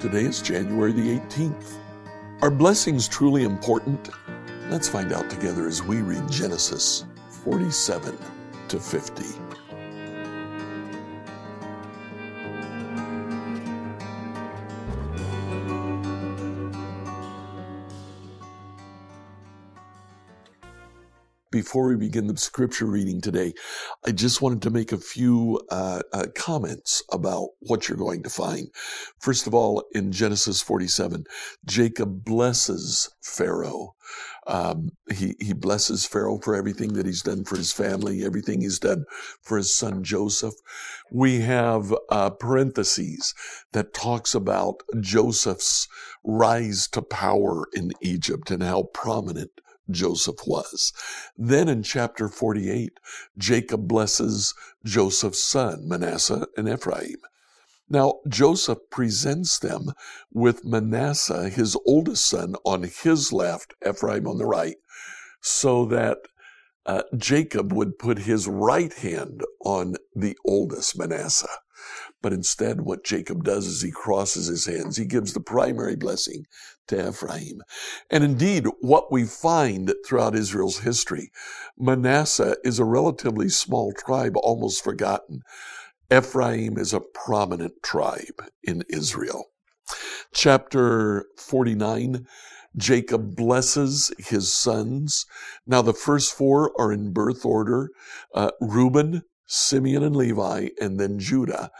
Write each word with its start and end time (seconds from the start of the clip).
Today 0.00 0.24
is 0.24 0.40
January 0.40 0.92
the 0.92 1.18
18th. 1.18 1.74
Are 2.40 2.50
blessings 2.50 3.06
truly 3.06 3.44
important? 3.44 4.08
Let's 4.70 4.88
find 4.88 5.12
out 5.12 5.28
together 5.28 5.66
as 5.66 5.82
we 5.82 5.98
read 5.98 6.26
Genesis 6.30 7.04
47 7.44 8.16
to 8.68 8.80
50. 8.80 9.24
Before 21.60 21.88
we 21.88 21.96
begin 21.96 22.26
the 22.26 22.38
scripture 22.38 22.86
reading 22.86 23.20
today, 23.20 23.52
I 24.06 24.12
just 24.12 24.40
wanted 24.40 24.62
to 24.62 24.70
make 24.70 24.92
a 24.92 24.96
few 24.96 25.60
uh, 25.70 26.00
uh, 26.10 26.24
comments 26.34 27.02
about 27.12 27.50
what 27.58 27.86
you're 27.86 27.98
going 27.98 28.22
to 28.22 28.30
find. 28.30 28.68
First 29.18 29.46
of 29.46 29.52
all, 29.52 29.84
in 29.92 30.10
Genesis 30.10 30.62
47, 30.62 31.24
Jacob 31.66 32.24
blesses 32.24 33.10
Pharaoh. 33.20 33.94
Um, 34.46 34.92
he, 35.12 35.34
he 35.38 35.52
blesses 35.52 36.06
Pharaoh 36.06 36.38
for 36.38 36.54
everything 36.54 36.94
that 36.94 37.04
he's 37.04 37.20
done 37.20 37.44
for 37.44 37.58
his 37.58 37.74
family, 37.74 38.24
everything 38.24 38.62
he's 38.62 38.78
done 38.78 39.04
for 39.42 39.58
his 39.58 39.76
son 39.76 40.02
Joseph. 40.02 40.54
We 41.12 41.40
have 41.40 41.94
uh, 42.08 42.30
parentheses 42.30 43.34
that 43.72 43.92
talks 43.92 44.34
about 44.34 44.82
Joseph's 44.98 45.88
rise 46.24 46.88
to 46.92 47.02
power 47.02 47.66
in 47.74 47.92
Egypt 48.00 48.50
and 48.50 48.62
how 48.62 48.84
prominent 48.94 49.50
Joseph 49.92 50.46
was. 50.46 50.92
Then 51.36 51.68
in 51.68 51.82
chapter 51.82 52.28
48, 52.28 52.98
Jacob 53.38 53.88
blesses 53.88 54.54
Joseph's 54.84 55.42
son, 55.42 55.88
Manasseh 55.88 56.46
and 56.56 56.68
Ephraim. 56.68 57.16
Now, 57.88 58.20
Joseph 58.28 58.78
presents 58.90 59.58
them 59.58 59.92
with 60.32 60.64
Manasseh, 60.64 61.48
his 61.48 61.76
oldest 61.84 62.24
son, 62.24 62.54
on 62.64 62.84
his 62.84 63.32
left, 63.32 63.74
Ephraim 63.86 64.28
on 64.28 64.38
the 64.38 64.46
right, 64.46 64.76
so 65.40 65.84
that 65.86 66.18
uh, 66.86 67.02
Jacob 67.16 67.72
would 67.72 67.98
put 67.98 68.20
his 68.20 68.46
right 68.46 68.92
hand 68.92 69.42
on 69.64 69.96
the 70.14 70.36
oldest, 70.44 70.96
Manasseh. 70.96 71.48
But 72.22 72.32
instead, 72.32 72.82
what 72.82 73.04
Jacob 73.04 73.44
does 73.44 73.66
is 73.66 73.82
he 73.82 73.90
crosses 73.90 74.46
his 74.46 74.66
hands. 74.66 74.96
He 74.96 75.06
gives 75.06 75.32
the 75.32 75.40
primary 75.40 75.96
blessing 75.96 76.44
to 76.88 77.08
Ephraim. 77.08 77.62
And 78.10 78.22
indeed, 78.22 78.66
what 78.80 79.10
we 79.10 79.24
find 79.24 79.92
throughout 80.06 80.34
Israel's 80.34 80.80
history, 80.80 81.30
Manasseh 81.78 82.56
is 82.62 82.78
a 82.78 82.84
relatively 82.84 83.48
small 83.48 83.92
tribe, 83.92 84.36
almost 84.36 84.84
forgotten. 84.84 85.42
Ephraim 86.12 86.76
is 86.76 86.92
a 86.92 87.00
prominent 87.00 87.82
tribe 87.82 88.42
in 88.62 88.82
Israel. 88.90 89.46
Chapter 90.32 91.26
49, 91.38 92.26
Jacob 92.76 93.34
blesses 93.34 94.12
his 94.18 94.52
sons. 94.52 95.26
Now, 95.66 95.82
the 95.82 95.94
first 95.94 96.34
four 96.34 96.72
are 96.78 96.92
in 96.92 97.12
birth 97.12 97.44
order 97.44 97.90
uh, 98.34 98.50
Reuben, 98.60 99.22
Simeon, 99.52 100.04
and 100.04 100.14
Levi, 100.14 100.68
and 100.80 100.98
then 101.00 101.18
Judah. 101.18 101.70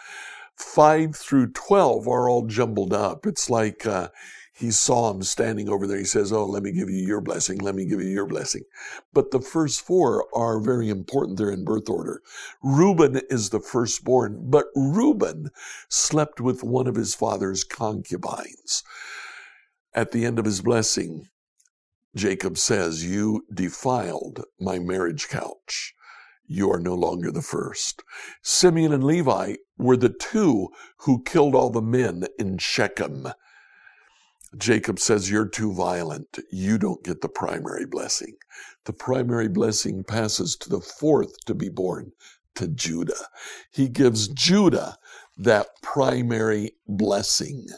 Five 0.56 1.14
through 1.14 1.52
12 1.52 2.08
are 2.08 2.28
all 2.28 2.46
jumbled 2.46 2.92
up. 2.92 3.26
It's 3.26 3.48
like 3.48 3.86
uh, 3.86 4.08
he 4.52 4.72
saw 4.72 5.10
him 5.10 5.22
standing 5.22 5.68
over 5.68 5.86
there. 5.86 5.98
He 5.98 6.04
says, 6.04 6.32
Oh, 6.32 6.44
let 6.44 6.64
me 6.64 6.72
give 6.72 6.91
you 6.91 6.98
your 6.98 7.20
blessing. 7.20 7.58
Let 7.58 7.76
me 7.76 7.86
give 7.86 8.02
you 8.02 8.10
your 8.10 8.26
blessing. 8.26 8.62
But 9.12 9.30
the 9.30 9.41
first 9.41 9.80
four 9.80 10.26
are 10.34 10.60
very 10.60 10.88
important. 10.88 11.38
They're 11.38 11.50
in 11.50 11.64
birth 11.64 11.88
order. 11.88 12.22
Reuben 12.62 13.20
is 13.30 13.50
the 13.50 13.60
firstborn, 13.60 14.50
but 14.50 14.66
Reuben 14.74 15.50
slept 15.88 16.41
with 16.41 16.64
one 16.64 16.88
of 16.88 16.96
his 16.96 17.14
father's 17.14 17.62
concubines. 17.62 18.82
At 19.94 20.10
the 20.10 20.26
end 20.26 20.38
of 20.38 20.44
his 20.44 20.60
blessing, 20.60 21.28
Jacob 22.16 22.58
says, 22.58 23.06
You 23.06 23.47
defiled 23.54 24.44
my 24.58 24.81
marriage 24.81 25.28
couch. 25.28 25.94
You 26.53 26.72
are 26.72 26.81
no 26.81 26.97
longer 26.97 27.31
the 27.31 27.43
first. 27.43 28.03
Simeon 28.43 28.93
and 28.93 29.05
Levi 29.05 29.55
were 29.78 29.97
the 29.97 30.09
two 30.09 30.71
who 30.97 31.22
killed 31.22 31.55
all 31.55 31.71
the 31.71 31.81
men 31.81 32.25
in 32.41 32.59
Shechem. 32.59 33.28
Jacob 34.59 34.99
says, 34.99 35.31
You're 35.31 35.49
too 35.49 35.72
violent. 35.72 36.41
You 36.50 36.77
don't 36.77 37.05
get 37.05 37.21
the 37.21 37.28
primary 37.28 37.87
blessing. 37.87 38.34
The 38.84 38.93
primary 38.93 39.47
blessing 39.47 40.03
passes 40.03 40.56
to 40.56 40.69
the 40.69 40.81
fourth 40.81 41.38
to 41.47 41.55
be 41.55 41.69
born, 41.69 42.11
to 42.56 42.67
Judah. 42.67 43.28
He 43.71 43.88
gives 43.88 44.27
Judah 44.27 44.99
that 45.37 45.69
primary 45.82 46.72
blessing. 46.88 47.69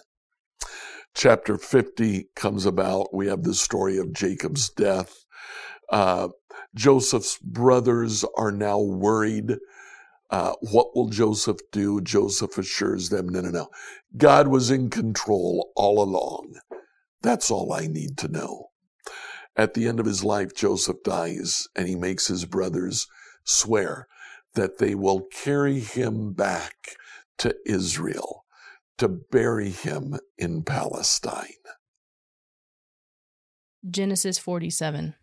Chapter 1.15 1.59
50 1.59 2.31
comes 2.35 2.65
about. 2.65 3.13
We 3.13 3.27
have 3.27 3.43
the 3.43 3.53
story 3.53 3.99
of 3.99 4.15
Jacob's 4.15 4.71
death. 4.71 5.27
Uh, 5.93 6.29
Joseph's 6.75 7.39
brothers 7.39 8.25
are 8.37 8.51
now 8.51 8.81
worried 8.81 9.59
uh, 10.33 10.55
what 10.63 10.97
will 10.97 11.11
Joseph 11.11 11.59
do? 11.73 12.01
Joseph 12.01 12.57
assures 12.57 13.11
them, 13.11 13.29
no, 13.29 13.43
no, 13.43 13.51
no. 13.51 13.69
God 14.17 14.49
was 14.49 14.71
in 14.71 14.89
control 14.89 15.71
all 15.77 16.03
along. 16.03 16.55
That's 17.21 17.51
all 17.51 17.71
I 17.71 17.87
need 17.87 18.17
to 18.19 18.29
know. 18.29 18.71
At 19.55 19.75
the 19.75 19.87
end 19.87 20.01
of 20.01 20.07
his 20.07 20.25
life, 20.25 20.55
Joseph 20.55 21.03
dies 21.05 21.69
and 21.77 21.87
he 21.87 21.95
makes 21.95 22.29
his 22.29 22.47
brothers 22.47 23.07
swear 23.45 24.09
that 24.55 24.79
they 24.79 24.95
will 24.95 25.27
carry 25.31 25.81
him 25.81 26.33
back 26.33 26.97
to 27.37 27.55
Israel 27.67 28.47
to 28.97 29.09
bury 29.09 29.69
him 29.69 30.19
in 30.39 30.63
Palestine. 30.63 31.49
Genesis 33.89 34.39
47. 34.39 35.15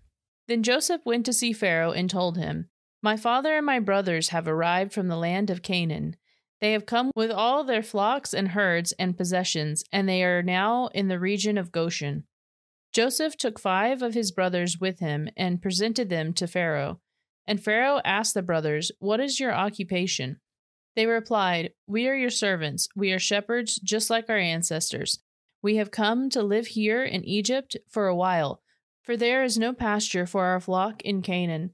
Then 0.50 0.64
Joseph 0.64 1.06
went 1.06 1.26
to 1.28 1.34
see 1.34 1.54
Pharaoh 1.54 1.92
and 1.92 2.10
told 2.10 2.38
him, 2.38 2.70
my 3.02 3.16
father 3.16 3.56
and 3.56 3.66
my 3.66 3.80
brothers 3.80 4.30
have 4.30 4.48
arrived 4.48 4.92
from 4.92 5.08
the 5.08 5.16
land 5.16 5.50
of 5.50 5.62
Canaan. 5.62 6.18
They 6.60 6.74
have 6.74 6.86
come 6.86 7.12
with 7.16 7.32
all 7.32 7.64
their 7.64 7.84
flocks 7.84 8.34
and 8.34 8.50
herds 8.50 8.92
and 8.94 9.16
possessions, 9.16 9.84
and 9.94 10.10
they 10.10 10.24
are 10.24 10.44
now 10.44 10.88
in 10.88 11.08
the 11.08 11.20
region 11.20 11.58
of 11.58 11.72
Goshen. 11.72 12.26
Joseph 12.92 13.38
took 13.38 13.60
five 13.60 14.02
of 14.02 14.16
his 14.16 14.32
brothers 14.32 14.80
with 14.80 15.00
him 15.00 15.30
and 15.38 15.62
presented 15.62 16.10
them 16.10 16.34
to 16.34 16.48
Pharaoh. 16.48 17.00
And 17.48 17.64
Pharaoh 17.64 18.02
asked 18.04 18.34
the 18.34 18.42
brothers, 18.42 18.92
What 19.00 19.22
is 19.22 19.40
your 19.40 19.54
occupation? 19.54 20.42
They 20.96 21.06
replied, 21.06 21.72
We 21.88 22.08
are 22.08 22.16
your 22.16 22.32
servants. 22.32 22.90
We 22.96 23.14
are 23.14 23.20
shepherds, 23.20 23.76
just 23.76 24.10
like 24.10 24.30
our 24.30 24.38
ancestors. 24.38 25.20
We 25.62 25.76
have 25.76 25.92
come 25.92 26.30
to 26.32 26.42
live 26.42 26.68
here 26.68 27.04
in 27.04 27.24
Egypt 27.24 27.78
for 27.88 28.08
a 28.08 28.16
while, 28.16 28.62
for 29.10 29.18
there 29.18 29.44
is 29.44 29.58
no 29.58 29.74
pasture 29.74 30.28
for 30.28 30.46
our 30.46 30.60
flock 30.60 31.02
in 31.02 31.24
Canaan. 31.24 31.72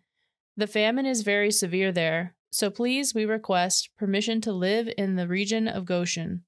The 0.55 0.67
famine 0.67 1.05
is 1.05 1.21
very 1.21 1.51
severe 1.51 1.91
there, 1.91 2.33
so 2.49 2.69
please, 2.69 3.13
we 3.13 3.25
request 3.25 3.89
permission 3.97 4.39
to 4.39 4.53
live 4.53 4.87
in 4.97 5.17
the 5.17 5.27
region 5.27 5.67
of 5.67 5.83
Goshen. 5.83 6.45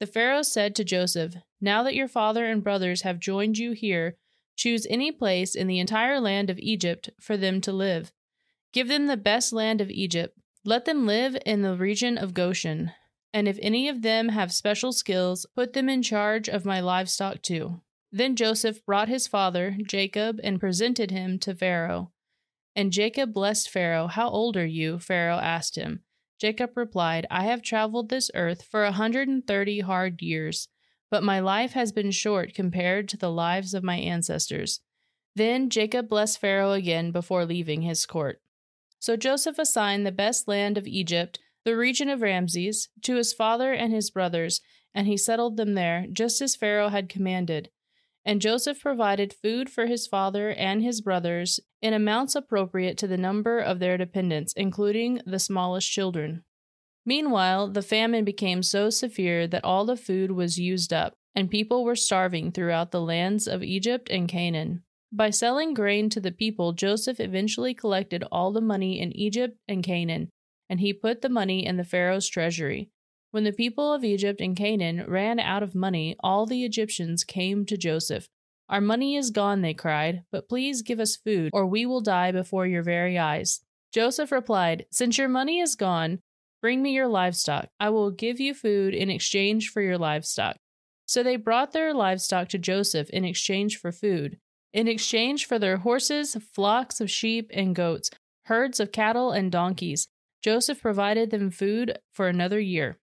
The 0.00 0.06
Pharaoh 0.06 0.42
said 0.42 0.74
to 0.74 0.84
Joseph, 0.84 1.36
Now 1.62 1.82
that 1.82 1.94
your 1.94 2.08
father 2.08 2.44
and 2.44 2.62
brothers 2.62 3.00
have 3.00 3.18
joined 3.18 3.56
you 3.56 3.72
here, 3.72 4.18
choose 4.54 4.86
any 4.90 5.10
place 5.10 5.54
in 5.54 5.66
the 5.66 5.78
entire 5.78 6.20
land 6.20 6.50
of 6.50 6.58
Egypt 6.58 7.08
for 7.18 7.38
them 7.38 7.62
to 7.62 7.72
live. 7.72 8.12
Give 8.74 8.88
them 8.88 9.06
the 9.06 9.16
best 9.16 9.54
land 9.54 9.80
of 9.80 9.88
Egypt. 9.88 10.38
Let 10.62 10.84
them 10.84 11.06
live 11.06 11.38
in 11.46 11.62
the 11.62 11.74
region 11.74 12.18
of 12.18 12.34
Goshen. 12.34 12.92
And 13.32 13.48
if 13.48 13.58
any 13.62 13.88
of 13.88 14.02
them 14.02 14.28
have 14.28 14.52
special 14.52 14.92
skills, 14.92 15.46
put 15.56 15.72
them 15.72 15.88
in 15.88 16.02
charge 16.02 16.50
of 16.50 16.66
my 16.66 16.80
livestock 16.80 17.40
too. 17.40 17.80
Then 18.10 18.36
Joseph 18.36 18.84
brought 18.86 19.08
his 19.08 19.26
father, 19.26 19.76
Jacob, 19.86 20.40
and 20.42 20.60
presented 20.60 21.10
him 21.10 21.38
to 21.40 21.54
Pharaoh. 21.54 22.12
And 22.74 22.92
Jacob 22.92 23.32
blessed 23.32 23.68
Pharaoh. 23.68 24.06
How 24.06 24.28
old 24.30 24.56
are 24.56 24.66
you? 24.66 24.98
Pharaoh 24.98 25.38
asked 25.38 25.76
him. 25.76 26.02
Jacob 26.40 26.76
replied, 26.76 27.26
I 27.30 27.44
have 27.44 27.62
traveled 27.62 28.08
this 28.08 28.30
earth 28.34 28.62
for 28.62 28.84
a 28.84 28.92
hundred 28.92 29.28
and 29.28 29.46
thirty 29.46 29.80
hard 29.80 30.22
years, 30.22 30.68
but 31.10 31.24
my 31.24 31.40
life 31.40 31.72
has 31.72 31.90
been 31.90 32.12
short 32.12 32.54
compared 32.54 33.08
to 33.08 33.16
the 33.16 33.30
lives 33.30 33.74
of 33.74 33.82
my 33.82 33.96
ancestors. 33.96 34.80
Then 35.34 35.68
Jacob 35.68 36.08
blessed 36.08 36.40
Pharaoh 36.40 36.72
again 36.72 37.10
before 37.10 37.44
leaving 37.44 37.82
his 37.82 38.06
court. 38.06 38.40
So 39.00 39.16
Joseph 39.16 39.58
assigned 39.58 40.06
the 40.06 40.12
best 40.12 40.48
land 40.48 40.78
of 40.78 40.86
Egypt, 40.86 41.40
the 41.64 41.76
region 41.76 42.08
of 42.08 42.22
Ramses, 42.22 42.88
to 43.02 43.16
his 43.16 43.32
father 43.32 43.72
and 43.72 43.92
his 43.92 44.10
brothers, 44.10 44.60
and 44.94 45.06
he 45.06 45.16
settled 45.16 45.56
them 45.56 45.74
there, 45.74 46.06
just 46.12 46.40
as 46.40 46.56
Pharaoh 46.56 46.88
had 46.88 47.08
commanded. 47.08 47.70
And 48.28 48.42
Joseph 48.42 48.82
provided 48.82 49.32
food 49.32 49.70
for 49.70 49.86
his 49.86 50.06
father 50.06 50.50
and 50.50 50.82
his 50.82 51.00
brothers 51.00 51.60
in 51.80 51.94
amounts 51.94 52.34
appropriate 52.34 52.98
to 52.98 53.06
the 53.06 53.16
number 53.16 53.58
of 53.58 53.78
their 53.78 53.96
dependents, 53.96 54.52
including 54.54 55.22
the 55.24 55.38
smallest 55.38 55.90
children. 55.90 56.44
Meanwhile, 57.06 57.68
the 57.68 57.80
famine 57.80 58.26
became 58.26 58.62
so 58.62 58.90
severe 58.90 59.46
that 59.46 59.64
all 59.64 59.86
the 59.86 59.96
food 59.96 60.32
was 60.32 60.58
used 60.58 60.92
up, 60.92 61.14
and 61.34 61.50
people 61.50 61.84
were 61.84 61.96
starving 61.96 62.52
throughout 62.52 62.90
the 62.90 63.00
lands 63.00 63.48
of 63.48 63.62
Egypt 63.62 64.10
and 64.10 64.28
Canaan. 64.28 64.82
By 65.10 65.30
selling 65.30 65.72
grain 65.72 66.10
to 66.10 66.20
the 66.20 66.30
people, 66.30 66.74
Joseph 66.74 67.20
eventually 67.20 67.72
collected 67.72 68.24
all 68.30 68.52
the 68.52 68.60
money 68.60 69.00
in 69.00 69.16
Egypt 69.16 69.56
and 69.66 69.82
Canaan, 69.82 70.28
and 70.68 70.80
he 70.80 70.92
put 70.92 71.22
the 71.22 71.30
money 71.30 71.64
in 71.64 71.78
the 71.78 71.82
Pharaoh's 71.82 72.28
treasury. 72.28 72.90
When 73.30 73.44
the 73.44 73.52
people 73.52 73.92
of 73.92 74.04
Egypt 74.04 74.40
and 74.40 74.56
Canaan 74.56 75.04
ran 75.06 75.38
out 75.38 75.62
of 75.62 75.74
money, 75.74 76.16
all 76.20 76.46
the 76.46 76.64
Egyptians 76.64 77.24
came 77.24 77.66
to 77.66 77.76
Joseph. 77.76 78.26
Our 78.70 78.80
money 78.80 79.16
is 79.16 79.30
gone, 79.30 79.60
they 79.60 79.74
cried, 79.74 80.22
but 80.32 80.48
please 80.48 80.80
give 80.80 80.98
us 80.98 81.16
food, 81.16 81.50
or 81.52 81.66
we 81.66 81.84
will 81.84 82.00
die 82.00 82.32
before 82.32 82.66
your 82.66 82.82
very 82.82 83.18
eyes. 83.18 83.60
Joseph 83.92 84.32
replied, 84.32 84.86
Since 84.90 85.18
your 85.18 85.28
money 85.28 85.60
is 85.60 85.74
gone, 85.74 86.20
bring 86.62 86.82
me 86.82 86.92
your 86.92 87.08
livestock. 87.08 87.68
I 87.78 87.90
will 87.90 88.10
give 88.10 88.40
you 88.40 88.54
food 88.54 88.94
in 88.94 89.10
exchange 89.10 89.68
for 89.68 89.82
your 89.82 89.98
livestock. 89.98 90.56
So 91.06 91.22
they 91.22 91.36
brought 91.36 91.72
their 91.72 91.92
livestock 91.92 92.48
to 92.50 92.58
Joseph 92.58 93.10
in 93.10 93.24
exchange 93.24 93.78
for 93.78 93.92
food, 93.92 94.38
in 94.72 94.88
exchange 94.88 95.46
for 95.46 95.58
their 95.58 95.78
horses, 95.78 96.36
flocks 96.54 97.00
of 97.00 97.10
sheep 97.10 97.50
and 97.52 97.74
goats, 97.74 98.10
herds 98.46 98.80
of 98.80 98.92
cattle 98.92 99.32
and 99.32 99.52
donkeys. 99.52 100.08
Joseph 100.42 100.80
provided 100.80 101.30
them 101.30 101.50
food 101.50 101.98
for 102.12 102.28
another 102.28 102.60
year. 102.60 102.98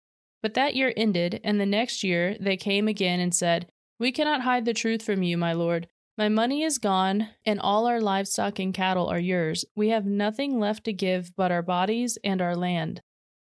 But 0.43 0.53
that 0.55 0.75
year 0.75 0.93
ended, 0.95 1.39
and 1.43 1.59
the 1.59 1.65
next 1.65 2.03
year 2.03 2.35
they 2.39 2.57
came 2.57 2.89
again 2.89 3.21
and 3.21 3.33
said, 3.33 3.67
We 3.97 4.11
cannot 4.11 4.41
hide 4.41 4.65
the 4.65 4.73
truth 4.73 5.01
from 5.01 5.23
you, 5.23 5.37
my 5.37 5.53
lord. 5.53 5.87
My 6.17 6.29
money 6.29 6.61
is 6.61 6.77
gone, 6.77 7.29
and 7.45 7.59
all 7.59 7.87
our 7.87 8.01
livestock 8.01 8.59
and 8.59 8.73
cattle 8.73 9.07
are 9.07 9.19
yours. 9.19 9.63
We 9.73 9.89
have 9.89 10.05
nothing 10.05 10.59
left 10.59 10.83
to 10.83 10.93
give 10.93 11.35
but 11.35 11.51
our 11.51 11.63
bodies 11.63 12.19
and 12.23 12.41
our 12.41 12.55
land. 12.55 13.01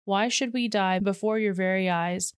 Why 0.07 0.29
should 0.29 0.55
we 0.55 0.69
die 0.69 0.99
before 0.99 1.39
your 1.39 1.53
very 1.53 1.89
eyes? 1.89 2.33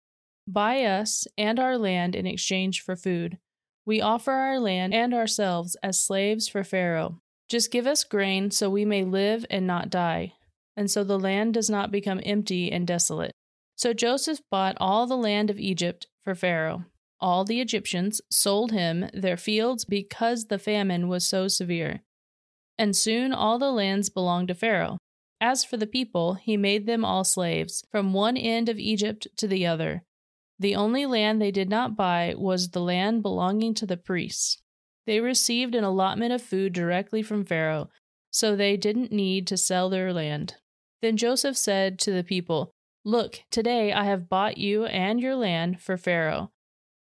Buy 0.47 0.83
us 0.83 1.27
and 1.39 1.61
our 1.61 1.79
land 1.79 2.17
in 2.17 2.27
exchange 2.27 2.81
for 2.83 2.97
food. 2.97 3.39
We 3.87 4.01
offer 4.01 4.33
our 4.33 4.59
land 4.59 4.93
and 4.93 5.15
ourselves 5.15 5.77
as 5.83 6.01
slaves 6.01 6.49
for 6.49 6.65
Pharaoh. 6.65 7.21
Just 7.49 7.71
give 7.71 7.87
us 7.87 8.05
grain 8.05 8.51
so 8.51 8.69
we 8.69 8.85
may 8.85 9.05
live 9.05 9.47
and 9.49 9.67
not 9.67 9.89
die, 9.89 10.35
and 10.77 10.91
so 10.91 11.05
the 11.05 11.19
land 11.19 11.55
does 11.55 11.71
not 11.71 11.93
become 11.93 12.21
empty 12.25 12.73
and 12.73 12.87
desolate. 12.87 13.33
So 13.79 13.93
Joseph 13.93 14.41
bought 14.51 14.77
all 14.81 15.07
the 15.07 15.17
land 15.17 15.51
of 15.51 15.59
Egypt 15.61 16.09
for 16.25 16.35
Pharaoh. 16.35 16.85
All 17.21 17.45
the 17.45 17.61
Egyptians 17.61 18.21
sold 18.29 18.73
him 18.73 19.09
their 19.15 19.37
fields 19.37 19.85
because 19.85 20.47
the 20.47 20.59
famine 20.59 21.07
was 21.07 21.25
so 21.25 21.47
severe. 21.47 22.03
And 22.77 22.97
soon 22.97 23.33
all 23.33 23.57
the 23.57 23.71
lands 23.71 24.11
belonged 24.11 24.49
to 24.49 24.55
Pharaoh. 24.55 24.99
As 25.41 25.65
for 25.65 25.77
the 25.77 25.87
people, 25.87 26.35
he 26.35 26.57
made 26.57 26.87
them 26.87 27.05
all 27.05 27.23
slaves, 27.23 27.85
from 27.89 28.13
one 28.13 28.37
end 28.37 28.69
of 28.69 28.81
Egypt 28.81 29.29
to 29.37 29.47
the 29.47 29.65
other. 29.65 30.03
The 30.59 30.75
only 30.75 31.07
land 31.07 31.41
they 31.41 31.53
did 31.53 31.71
not 31.71 31.97
buy 31.97 32.35
was 32.37 32.71
the 32.71 32.81
land 32.81 33.23
belonging 33.23 33.75
to 33.75 33.87
the 33.87 33.97
priests. 33.97 34.61
They 35.07 35.21
received 35.21 35.77
an 35.77 35.85
allotment 35.85 36.33
of 36.33 36.43
food 36.43 36.73
directly 36.73 37.23
from 37.23 37.45
Pharaoh, 37.45 37.91
so 38.33 38.57
they 38.57 38.77
didn't 38.77 39.13
need 39.13 39.47
to 39.47 39.57
sell 39.57 39.89
their 39.89 40.13
land. 40.13 40.57
Then 41.01 41.17
Joseph 41.17 41.57
said 41.57 42.01
to 42.01 42.11
the 42.11 42.25
people, 42.25 42.73
Look, 43.05 43.41
today 43.51 43.93
I 43.93 44.05
have 44.05 44.29
bought 44.29 44.59
you 44.59 44.85
and 44.85 45.21
your 45.21 45.37
land 45.37 45.81
for 45.81 45.97
Pharaoh. 45.97 46.51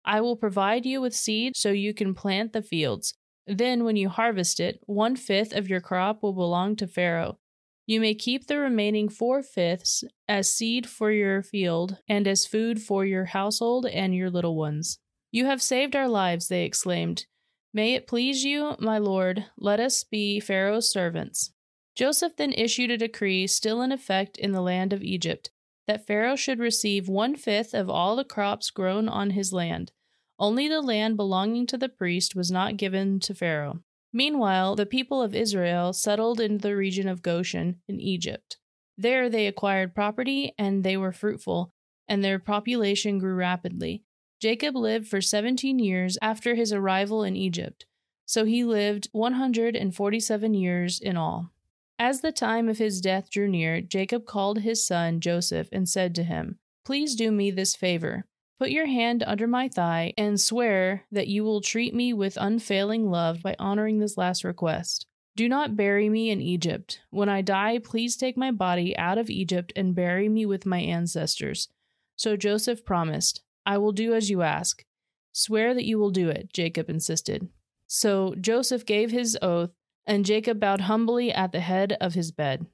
I 0.04 0.20
will 0.20 0.36
provide 0.36 0.84
you 0.84 1.00
with 1.00 1.14
seed 1.14 1.56
so 1.56 1.70
you 1.70 1.94
can 1.94 2.14
plant 2.14 2.52
the 2.52 2.62
fields. 2.62 3.14
Then, 3.46 3.84
when 3.84 3.96
you 3.96 4.08
harvest 4.08 4.60
it, 4.60 4.80
one 4.86 5.16
fifth 5.16 5.54
of 5.54 5.68
your 5.68 5.80
crop 5.80 6.22
will 6.22 6.32
belong 6.32 6.76
to 6.76 6.86
Pharaoh. 6.86 7.38
You 7.86 8.00
may 8.00 8.14
keep 8.14 8.46
the 8.46 8.58
remaining 8.58 9.08
four 9.08 9.42
fifths 9.42 10.04
as 10.26 10.52
seed 10.52 10.88
for 10.88 11.10
your 11.10 11.42
field 11.42 11.98
and 12.08 12.26
as 12.26 12.46
food 12.46 12.80
for 12.80 13.04
your 13.04 13.26
household 13.26 13.86
and 13.86 14.14
your 14.14 14.30
little 14.30 14.56
ones. 14.56 14.98
You 15.30 15.46
have 15.46 15.62
saved 15.62 15.94
our 15.94 16.08
lives, 16.08 16.48
they 16.48 16.64
exclaimed. 16.64 17.26
May 17.74 17.94
it 17.94 18.06
please 18.06 18.44
you, 18.44 18.76
my 18.78 18.98
lord, 18.98 19.46
let 19.58 19.80
us 19.80 20.04
be 20.04 20.40
Pharaoh's 20.40 20.90
servants. 20.90 21.52
Joseph 21.94 22.36
then 22.36 22.52
issued 22.52 22.90
a 22.90 22.96
decree 22.96 23.46
still 23.46 23.82
in 23.82 23.92
effect 23.92 24.36
in 24.36 24.52
the 24.52 24.62
land 24.62 24.92
of 24.92 25.02
Egypt 25.02 25.50
that 25.86 26.06
Pharaoh 26.06 26.36
should 26.36 26.58
receive 26.58 27.08
one 27.08 27.36
fifth 27.36 27.74
of 27.74 27.90
all 27.90 28.16
the 28.16 28.24
crops 28.24 28.70
grown 28.70 29.08
on 29.08 29.30
his 29.30 29.52
land. 29.52 29.92
Only 30.38 30.68
the 30.68 30.80
land 30.80 31.16
belonging 31.16 31.66
to 31.68 31.78
the 31.78 31.88
priest 31.88 32.34
was 32.34 32.50
not 32.50 32.76
given 32.76 33.20
to 33.20 33.34
Pharaoh. 33.34 33.80
Meanwhile, 34.12 34.76
the 34.76 34.86
people 34.86 35.22
of 35.22 35.34
Israel 35.34 35.92
settled 35.92 36.40
in 36.40 36.58
the 36.58 36.76
region 36.76 37.08
of 37.08 37.22
Goshen 37.22 37.80
in 37.88 38.00
Egypt. 38.00 38.58
There 38.96 39.28
they 39.28 39.46
acquired 39.46 39.94
property 39.94 40.52
and 40.58 40.84
they 40.84 40.96
were 40.96 41.12
fruitful, 41.12 41.72
and 42.08 42.22
their 42.22 42.38
population 42.38 43.18
grew 43.18 43.34
rapidly. 43.34 44.04
Jacob 44.40 44.76
lived 44.76 45.08
for 45.08 45.20
seventeen 45.20 45.78
years 45.78 46.18
after 46.20 46.54
his 46.54 46.72
arrival 46.72 47.24
in 47.24 47.34
Egypt, 47.34 47.86
so 48.26 48.44
he 48.44 48.64
lived 48.64 49.08
147 49.12 50.54
years 50.54 51.00
in 51.00 51.16
all. 51.16 51.53
As 51.98 52.20
the 52.20 52.32
time 52.32 52.68
of 52.68 52.78
his 52.78 53.00
death 53.00 53.30
drew 53.30 53.48
near, 53.48 53.80
Jacob 53.80 54.26
called 54.26 54.60
his 54.60 54.84
son 54.86 55.20
Joseph 55.20 55.68
and 55.70 55.88
said 55.88 56.14
to 56.16 56.24
him, 56.24 56.58
Please 56.84 57.14
do 57.14 57.30
me 57.30 57.50
this 57.50 57.76
favor. 57.76 58.26
Put 58.58 58.70
your 58.70 58.86
hand 58.86 59.22
under 59.26 59.46
my 59.46 59.68
thigh 59.68 60.12
and 60.16 60.40
swear 60.40 61.04
that 61.10 61.28
you 61.28 61.44
will 61.44 61.60
treat 61.60 61.94
me 61.94 62.12
with 62.12 62.36
unfailing 62.40 63.10
love 63.10 63.42
by 63.42 63.56
honoring 63.58 63.98
this 63.98 64.16
last 64.16 64.44
request. 64.44 65.06
Do 65.36 65.48
not 65.48 65.76
bury 65.76 66.08
me 66.08 66.30
in 66.30 66.40
Egypt. 66.40 67.00
When 67.10 67.28
I 67.28 67.42
die, 67.42 67.78
please 67.78 68.16
take 68.16 68.36
my 68.36 68.50
body 68.50 68.96
out 68.96 69.18
of 69.18 69.30
Egypt 69.30 69.72
and 69.74 69.94
bury 69.94 70.28
me 70.28 70.46
with 70.46 70.66
my 70.66 70.78
ancestors. 70.78 71.68
So 72.16 72.36
Joseph 72.36 72.84
promised, 72.84 73.42
I 73.66 73.78
will 73.78 73.92
do 73.92 74.14
as 74.14 74.30
you 74.30 74.42
ask. 74.42 74.84
Swear 75.32 75.74
that 75.74 75.84
you 75.84 75.98
will 75.98 76.10
do 76.10 76.28
it, 76.28 76.52
Jacob 76.52 76.88
insisted. 76.88 77.48
So 77.88 78.34
Joseph 78.40 78.86
gave 78.86 79.10
his 79.10 79.36
oath 79.42 79.70
and 80.06 80.24
Jacob 80.24 80.60
bowed 80.60 80.82
humbly 80.82 81.32
at 81.32 81.52
the 81.52 81.60
head 81.60 81.96
of 82.00 82.14
his 82.14 82.30
bed. 82.30 82.66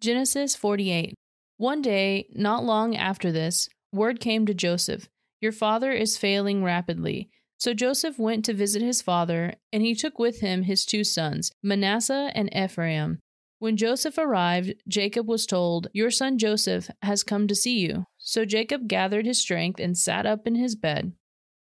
Genesis 0.00 0.54
48. 0.54 1.14
One 1.56 1.82
day, 1.82 2.28
not 2.32 2.64
long 2.64 2.96
after 2.96 3.32
this, 3.32 3.68
word 3.92 4.20
came 4.20 4.46
to 4.46 4.54
Joseph 4.54 5.08
Your 5.40 5.52
father 5.52 5.92
is 5.92 6.16
failing 6.16 6.62
rapidly. 6.62 7.30
So 7.58 7.74
Joseph 7.74 8.18
went 8.18 8.44
to 8.44 8.54
visit 8.54 8.82
his 8.82 9.02
father, 9.02 9.54
and 9.72 9.82
he 9.82 9.96
took 9.96 10.20
with 10.20 10.38
him 10.40 10.62
his 10.62 10.86
two 10.86 11.02
sons, 11.02 11.50
Manasseh 11.60 12.30
and 12.34 12.54
Ephraim. 12.54 13.18
When 13.58 13.76
Joseph 13.76 14.16
arrived, 14.16 14.74
Jacob 14.86 15.26
was 15.26 15.44
told, 15.44 15.88
Your 15.92 16.12
son 16.12 16.38
Joseph 16.38 16.88
has 17.02 17.24
come 17.24 17.48
to 17.48 17.56
see 17.56 17.80
you. 17.80 18.06
So 18.18 18.44
Jacob 18.44 18.86
gathered 18.86 19.26
his 19.26 19.40
strength 19.40 19.80
and 19.80 19.98
sat 19.98 20.26
up 20.26 20.46
in 20.46 20.54
his 20.54 20.76
bed. 20.76 21.12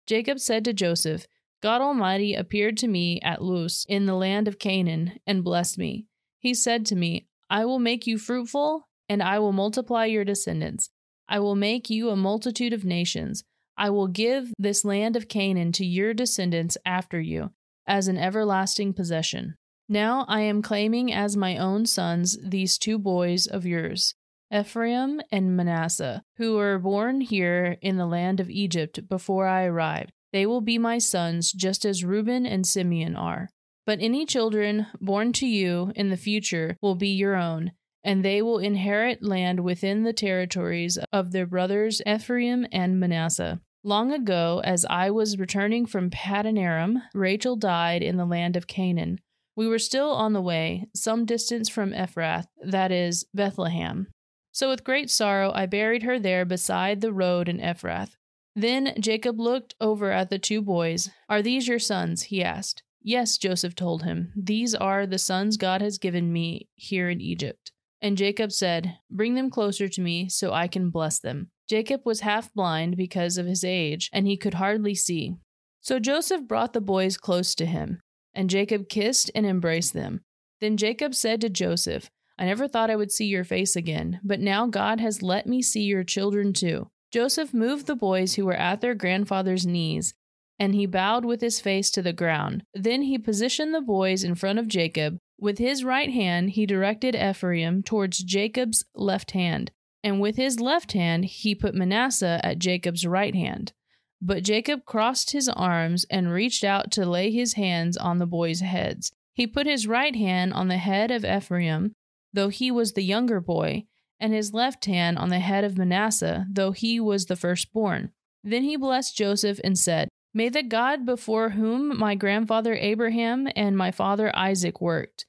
Jacob 0.08 0.40
said 0.40 0.64
to 0.64 0.72
Joseph, 0.72 1.28
God 1.64 1.80
Almighty 1.82 2.34
appeared 2.36 2.76
to 2.80 2.90
me 2.90 3.22
at 3.22 3.42
Luz 3.42 3.86
in 3.88 4.06
the 4.06 4.16
land 4.16 4.50
of 4.50 4.60
Canaan 4.60 5.14
and 5.26 5.46
blessed 5.46 5.78
me. 5.78 6.08
He 6.38 6.54
said 6.54 6.86
to 6.88 6.96
me, 6.96 7.26
I 7.50 7.64
will 7.64 7.80
make 7.80 8.06
you 8.06 8.18
fruitful, 8.18 8.90
and 9.08 9.24
I 9.24 9.40
will 9.40 9.54
multiply 9.54 10.04
your 10.04 10.26
descendants. 10.26 10.90
I 11.30 11.40
will 11.40 11.56
make 11.56 11.90
you 11.90 12.10
a 12.10 12.18
multitude 12.18 12.74
of 12.74 12.84
nations. 12.84 13.46
I 13.78 13.92
will 13.92 14.08
give 14.08 14.52
this 14.60 14.84
land 14.84 15.16
of 15.16 15.30
Canaan 15.30 15.72
to 15.74 15.86
your 15.86 16.14
descendants 16.14 16.78
after 16.86 17.22
you, 17.22 17.52
as 17.88 18.10
an 18.10 18.18
everlasting 18.18 18.94
possession. 18.94 19.56
Now 19.88 20.26
I 20.28 20.42
am 20.42 20.62
claiming 20.62 21.14
as 21.14 21.38
my 21.38 21.56
own 21.56 21.86
sons 21.86 22.38
these 22.44 22.78
two 22.78 23.00
boys 23.00 23.48
of 23.48 23.66
yours, 23.66 24.16
Ephraim 24.54 25.22
and 25.32 25.56
Manasseh, 25.56 26.24
who 26.36 26.56
were 26.56 26.78
born 26.78 27.22
here 27.22 27.78
in 27.82 27.96
the 27.96 28.06
land 28.06 28.42
of 28.42 28.50
Egypt 28.50 29.08
before 29.08 29.48
I 29.48 29.64
arrived. 29.64 30.12
They 30.34 30.46
will 30.46 30.62
be 30.62 30.78
my 30.78 30.98
sons, 30.98 31.54
just 31.54 31.86
as 31.86 32.04
Reuben 32.04 32.46
and 32.46 32.68
Simeon 32.68 33.16
are. 33.16 33.50
But 33.86 34.00
any 34.02 34.26
children 34.26 34.88
born 35.00 35.32
to 35.34 35.48
you 35.48 35.94
in 35.96 36.10
the 36.10 36.18
future 36.18 36.76
will 36.82 36.96
be 36.96 37.10
your 37.10 37.36
own, 37.36 37.72
and 38.04 38.26
they 38.26 38.42
will 38.42 38.58
inherit 38.58 39.24
land 39.24 39.60
within 39.60 40.04
the 40.04 40.14
territories 40.14 40.98
of 41.14 41.32
their 41.32 41.46
brothers 41.46 42.02
Ephraim 42.08 42.66
and 42.72 43.00
Manasseh. 43.00 43.62
Long 43.84 44.12
ago, 44.12 44.62
as 44.64 44.86
I 44.90 45.12
was 45.12 45.38
returning 45.38 45.86
from 45.86 46.10
Paddan 46.10 46.58
Aram, 46.58 47.04
Rachel 47.14 47.56
died 47.56 48.02
in 48.02 48.18
the 48.18 48.26
land 48.26 48.56
of 48.56 48.68
Canaan. 48.68 49.20
We 49.56 49.68
were 49.68 49.80
still 49.80 50.12
on 50.12 50.34
the 50.34 50.42
way, 50.42 50.88
some 50.96 51.26
distance 51.26 51.70
from 51.70 51.92
Ephrath, 51.92 52.46
that 52.66 52.92
is, 52.92 53.26
Bethlehem. 53.34 54.08
So 54.52 54.70
with 54.70 54.84
great 54.84 55.10
sorrow 55.10 55.52
I 55.54 55.66
buried 55.66 56.04
her 56.04 56.18
there 56.18 56.46
beside 56.46 57.02
the 57.02 57.14
road 57.14 57.50
in 57.50 57.60
Ephrath. 57.60 58.16
Then 58.56 58.94
Jacob 59.00 59.40
looked 59.40 59.76
over 59.82 60.12
at 60.12 60.30
the 60.30 60.40
two 60.40 60.62
boys. 60.62 61.10
Are 61.28 61.42
these 61.42 61.68
your 61.68 61.80
sons? 61.80 62.24
he 62.24 62.44
asked. 62.44 62.84
Yes, 63.02 63.38
Joseph 63.38 63.76
told 63.76 64.04
him. 64.04 64.32
These 64.36 64.76
are 64.76 65.06
the 65.06 65.18
sons 65.18 65.58
God 65.58 65.82
has 65.82 65.98
given 65.98 66.32
me 66.32 66.70
here 66.76 67.10
in 67.10 67.20
Egypt. 67.20 67.72
And 68.02 68.18
Jacob 68.18 68.52
said, 68.52 68.98
Bring 69.10 69.36
them 69.36 69.50
closer 69.50 69.88
to 69.88 70.02
me 70.02 70.30
so 70.30 70.54
I 70.54 70.68
can 70.68 70.90
bless 70.90 71.20
them. 71.20 71.50
Jacob 71.68 72.02
was 72.06 72.20
half 72.20 72.54
blind 72.54 72.98
because 72.98 73.38
of 73.38 73.46
his 73.46 73.64
age, 73.64 74.10
and 74.14 74.28
he 74.28 74.38
could 74.38 74.56
hardly 74.56 74.96
see. 74.96 75.36
So 75.82 76.00
Joseph 76.00 76.48
brought 76.48 76.74
the 76.74 76.82
boys 76.82 77.18
close 77.18 77.56
to 77.56 77.66
him, 77.66 78.00
and 78.34 78.50
Jacob 78.50 78.88
kissed 78.90 79.32
and 79.34 79.46
embraced 79.46 79.94
them. 79.94 80.22
Then 80.62 80.78
Jacob 80.78 81.16
said 81.16 81.42
to 81.42 81.50
Joseph, 81.50 82.10
I 82.38 82.46
never 82.46 82.68
thought 82.68 82.90
I 82.90 82.96
would 82.96 83.12
see 83.12 83.26
your 83.26 83.44
face 83.44 83.76
again, 83.76 84.20
but 84.24 84.40
now 84.40 84.68
God 84.68 85.00
has 85.00 85.22
let 85.22 85.46
me 85.46 85.62
see 85.62 85.84
your 85.84 86.04
children 86.04 86.54
too. 86.54 86.90
Joseph 87.14 87.54
moved 87.54 87.86
the 87.86 87.96
boys 87.96 88.34
who 88.34 88.46
were 88.46 88.56
at 88.56 88.82
their 88.82 88.96
grandfather's 88.96 89.68
knees, 89.68 90.16
and 90.58 90.74
he 90.74 90.88
bowed 90.88 91.24
with 91.24 91.42
his 91.42 91.60
face 91.60 91.92
to 91.92 92.02
the 92.02 92.12
ground. 92.12 92.64
Then 92.74 93.04
he 93.04 93.20
positioned 93.20 93.72
the 93.72 93.82
boys 93.82 94.24
in 94.24 94.34
front 94.34 94.58
of 94.58 94.68
Jacob. 94.68 95.20
With 95.40 95.60
his 95.60 95.84
right 95.84 96.10
hand, 96.10 96.52
he 96.52 96.66
directed 96.66 97.16
Ephraim 97.16 97.84
towards 97.84 98.24
Jacob's 98.24 98.84
left 98.96 99.32
hand, 99.32 99.70
And 100.04 100.20
with 100.20 100.38
his 100.38 100.60
left 100.60 100.94
hand 100.94 101.26
he 101.26 101.54
put 101.54 101.76
Manasseh 101.76 102.42
at 102.44 102.58
Jacob's 102.58 103.06
right 103.06 103.36
hand. 103.36 103.74
But 104.20 104.44
Jacob 104.44 104.84
crossed 104.84 105.34
his 105.34 105.48
arms 105.48 106.08
and 106.10 106.32
reached 106.32 106.64
out 106.64 106.90
to 106.94 107.06
lay 107.06 107.30
his 107.30 107.54
hands 107.54 107.96
on 107.96 108.18
the 108.18 108.26
boys' 108.26 108.62
heads. 108.62 109.12
He 109.34 109.46
put 109.46 109.68
his 109.68 109.86
right 109.86 110.16
hand 110.16 110.52
on 110.54 110.68
the 110.68 110.78
head 110.78 111.12
of 111.12 111.24
Ephraim, 111.24 111.94
though 112.34 112.50
he 112.50 112.72
was 112.72 112.94
the 112.94 113.04
younger 113.04 113.40
boy, 113.40 113.86
and 114.24 114.34
his 114.34 114.54
left 114.54 114.86
hand 114.86 115.18
on 115.18 115.28
the 115.28 115.40
head 115.40 115.66
of 115.66 115.78
Manasseh, 115.78 116.48
though 116.50 116.72
he 116.72 116.98
was 116.98 117.26
the 117.26 117.36
firstborn. 117.36 118.10
Then 118.42 118.64
he 118.64 118.78
blessed 118.78 119.18
Joseph 119.18 119.60
and 119.66 119.78
said, 119.78 120.08
May 120.34 120.48
the 120.48 120.64
God 120.64 121.06
before 121.06 121.50
whom 121.50 122.00
my 122.00 122.16
grandfather 122.16 122.74
Abraham 122.74 123.50
and 123.54 123.78
my 123.78 123.92
father 123.92 124.34
Isaac 124.34 124.80
worked, 124.80 125.26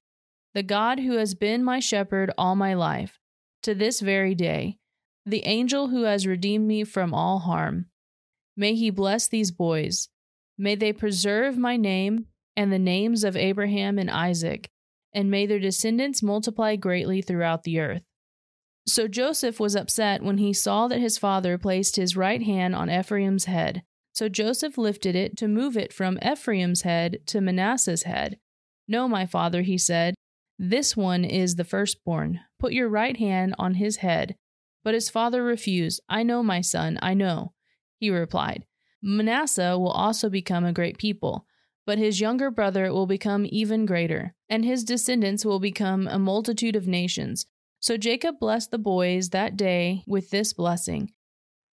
the 0.55 0.63
God 0.63 1.01
who 1.01 1.17
has 1.17 1.35
been 1.35 1.65
my 1.65 1.81
shepherd 1.81 2.31
all 2.39 2.55
my 2.55 2.75
life, 2.75 3.19
to 3.65 3.75
this 3.75 3.99
very 3.99 4.33
day, 4.33 4.79
the 5.27 5.45
angel 5.45 5.89
who 5.89 6.05
has 6.05 6.25
redeemed 6.25 6.69
me 6.69 6.85
from 6.85 7.13
all 7.13 7.41
harm, 7.41 7.87
may 8.57 8.77
he 8.77 8.91
bless 8.91 9.27
these 9.27 9.51
boys. 9.51 10.09
May 10.57 10.77
they 10.77 10.93
preserve 10.93 11.59
my 11.59 11.77
name 11.77 12.27
and 12.57 12.73
the 12.73 12.79
names 12.79 13.25
of 13.25 13.37
Abraham 13.37 13.99
and 13.99 14.09
Isaac, 14.09 14.71
and 15.13 15.33
may 15.33 15.47
their 15.47 15.59
descendants 15.59 16.23
multiply 16.23 16.77
greatly 16.77 17.23
throughout 17.23 17.65
the 17.65 17.81
earth. 17.81 18.05
So 18.87 19.09
Joseph 19.09 19.59
was 19.59 19.75
upset 19.75 20.23
when 20.23 20.39
he 20.39 20.53
saw 20.53 20.89
that 20.89 21.01
his 21.01 21.19
father 21.19 21.57
placed 21.57 21.97
his 21.97 22.17
right 22.17 22.43
hand 22.43 22.75
on 22.75 22.91
Ephraim's 22.91 23.47
head. 23.47 23.83
So 24.13 24.29
Joseph 24.29 24.77
lifted 24.79 25.17
it 25.17 25.37
to 25.39 25.49
move 25.49 25.77
it 25.77 25.93
from 25.93 26.19
Ephraim's 26.23 26.83
head 26.83 27.21
to 27.27 27.41
Manasseh's 27.41 28.03
head. 28.03 28.39
No, 28.87 29.09
my 29.09 29.27
father, 29.27 29.63
he 29.63 29.79
said, 29.79 30.15
this 30.59 30.97
one 30.97 31.25
is 31.25 31.57
the 31.57 31.65
firstborn. 31.65 32.41
Put 32.61 32.73
your 32.73 32.89
right 32.89 33.17
hand 33.17 33.57
on 33.59 33.75
his 33.75 33.97
head. 33.97 34.37
But 34.85 34.95
his 34.95 35.11
father 35.11 35.43
refused. 35.43 36.01
I 36.09 36.23
know, 36.23 36.43
my 36.43 36.61
son, 36.61 36.99
I 37.03 37.15
know. 37.15 37.55
He 37.99 38.11
replied, 38.11 38.67
Manasseh 39.03 39.79
will 39.79 39.91
also 39.91 40.29
become 40.29 40.65
a 40.65 40.73
great 40.73 40.99
people, 40.99 41.47
but 41.87 41.99
his 41.99 42.21
younger 42.21 42.51
brother 42.51 42.93
will 42.93 43.07
become 43.07 43.47
even 43.49 43.87
greater, 43.87 44.35
and 44.49 44.65
his 44.65 44.85
descendants 44.85 45.45
will 45.45 45.59
become 45.59 46.07
a 46.07 46.19
multitude 46.19 46.77
of 46.77 46.87
nations. 46.87 47.47
So 47.85 47.99
Jacob 47.99 48.39
blessed 48.41 48.71
the 48.71 48.79
boys 48.79 49.29
that 49.29 49.59
day 49.59 50.05
with 50.07 50.31
this 50.31 50.55
blessing 50.55 51.11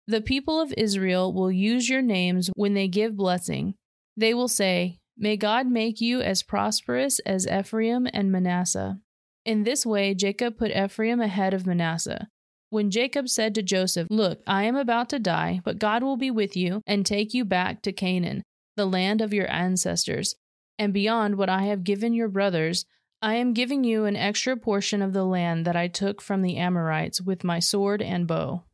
The 0.07 0.21
people 0.21 0.61
of 0.61 0.73
Israel 0.77 1.35
will 1.35 1.51
use 1.51 1.89
your 1.89 2.01
names 2.01 2.49
when 2.55 2.75
they 2.75 2.87
give 2.87 3.17
blessing. 3.17 3.75
They 4.17 4.33
will 4.33 4.47
say, 4.47 5.01
May 5.19 5.37
God 5.37 5.67
make 5.67 6.01
you 6.01 6.21
as 6.21 6.45
prosperous 6.45 7.19
as 7.27 7.49
Ephraim 7.49 8.07
and 8.13 8.31
Manasseh. 8.31 9.01
In 9.45 9.65
this 9.65 9.85
way, 9.85 10.15
Jacob 10.15 10.57
put 10.57 10.71
Ephraim 10.71 11.21
ahead 11.21 11.53
of 11.53 11.67
Manasseh. 11.67 12.29
When 12.71 12.93
Jacob 12.93 13.29
said 13.29 13.53
to 13.57 13.63
Joseph, 13.65 14.07
Look, 14.09 14.43
I 14.47 14.63
am 14.63 14.77
about 14.77 15.09
to 15.09 15.19
die, 15.19 15.61
but 15.65 15.81
God 15.81 16.05
will 16.05 16.17
be 16.17 16.31
with 16.31 16.57
you 16.57 16.83
and 16.87 17.05
take 17.05 17.35
you 17.35 17.45
back 17.45 17.83
to 17.83 17.91
Canaan, 17.91 18.45
the 18.77 18.87
land 18.87 19.21
of 19.21 19.35
your 19.35 19.51
ancestors, 19.51 20.37
and 20.79 20.93
beyond 20.93 21.35
what 21.35 21.49
I 21.49 21.65
have 21.65 21.83
given 21.83 22.15
your 22.15 22.29
brothers, 22.29 22.85
I 23.23 23.37
am 23.37 23.55
giving 23.55 23.83
you 23.83 24.05
an 24.05 24.15
extra 24.15 24.57
portion 24.57 25.01
of 25.01 25.15
the 25.15 25.25
land 25.25 25.65
that 25.65 25.77
I 25.77 25.89
took 25.89 26.21
from 26.21 26.43
the 26.43 26.59
Amorites 26.59 27.21
with 27.21 27.45
my 27.45 27.61
sword 27.61 28.03
and 28.03 28.27
bow. 28.27 28.65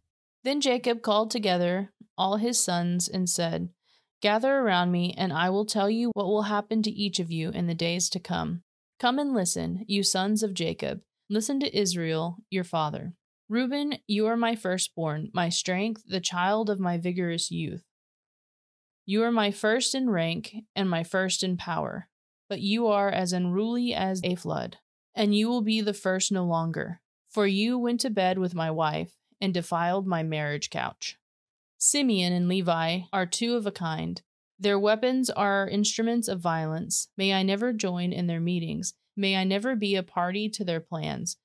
Then 0.43 0.61
Jacob 0.61 1.01
called 1.01 1.31
together 1.31 1.93
all 2.19 2.37
his 2.37 2.63
sons 2.63 3.09
and 3.09 3.31
said, 3.31 3.69
Gather 4.21 4.59
around 4.59 4.91
me, 4.91 5.15
and 5.17 5.33
I 5.33 5.51
will 5.51 5.65
tell 5.65 5.89
you 5.89 6.11
what 6.15 6.27
will 6.27 6.43
happen 6.43 6.83
to 6.83 6.91
each 6.91 7.21
of 7.21 7.31
you 7.31 7.51
in 7.51 7.67
the 7.69 7.75
days 7.75 8.09
to 8.11 8.21
come. 8.21 8.63
Come 8.99 9.19
and 9.19 9.33
listen, 9.33 9.85
you 9.87 10.03
sons 10.03 10.43
of 10.43 10.55
Jacob. 10.55 11.01
Listen 11.31 11.61
to 11.61 11.77
Israel, 11.77 12.39
your 12.51 12.65
father. 12.65 13.15
Reuben, 13.49 13.99
you 14.07 14.27
are 14.27 14.37
my 14.37 14.57
firstborn, 14.57 15.31
my 15.33 15.49
strength, 15.49 16.03
the 16.07 16.21
child 16.21 16.69
of 16.69 16.81
my 16.81 16.99
vigorous 16.99 17.51
youth. 17.51 17.85
You 19.07 19.23
are 19.23 19.33
my 19.33 19.51
first 19.51 19.95
in 19.95 20.11
rank 20.11 20.55
and 20.75 20.89
my 20.89 21.05
first 21.05 21.43
in 21.43 21.57
power 21.57 22.09
but 22.49 22.61
you 22.61 22.87
are 22.87 23.11
as 23.11 23.33
unruly 23.33 23.95
as 23.95 24.21
a 24.25 24.35
flood, 24.35 24.79
and 25.15 25.35
you 25.35 25.49
will 25.49 25.63
be 25.63 25.81
the 25.81 25.95
first 25.95 26.33
no 26.33 26.45
longer. 26.45 27.01
For 27.31 27.47
you 27.47 27.79
went 27.79 28.01
to 28.01 28.11
bed 28.11 28.39
with 28.39 28.55
my 28.55 28.71
wife 28.71 29.17
and 29.41 29.55
defiled 29.55 30.07
my 30.07 30.23
marriage 30.23 30.71
couch. 30.71 31.19
Simeon 31.79 32.33
and 32.33 32.49
Levi 32.49 33.01
are 33.13 33.27
two 33.27 33.57
of 33.57 33.67
a 33.67 33.73
kind. 33.73 34.23
Their 34.59 34.79
weapons 34.79 35.31
are 35.31 35.69
instruments 35.69 36.29
of 36.29 36.41
violence. 36.41 37.09
May 37.17 37.35
I 37.35 37.43
never 37.43 37.73
join 37.73 38.13
in 38.13 38.29
their 38.29 38.39
meetings. 38.39 38.95
May 39.17 39.37
I 39.37 39.45
never 39.45 39.75
be 39.75 39.97
a 39.97 40.03
party 40.03 40.49
to 40.51 40.65
their 40.65 40.79
plans. 40.79 41.37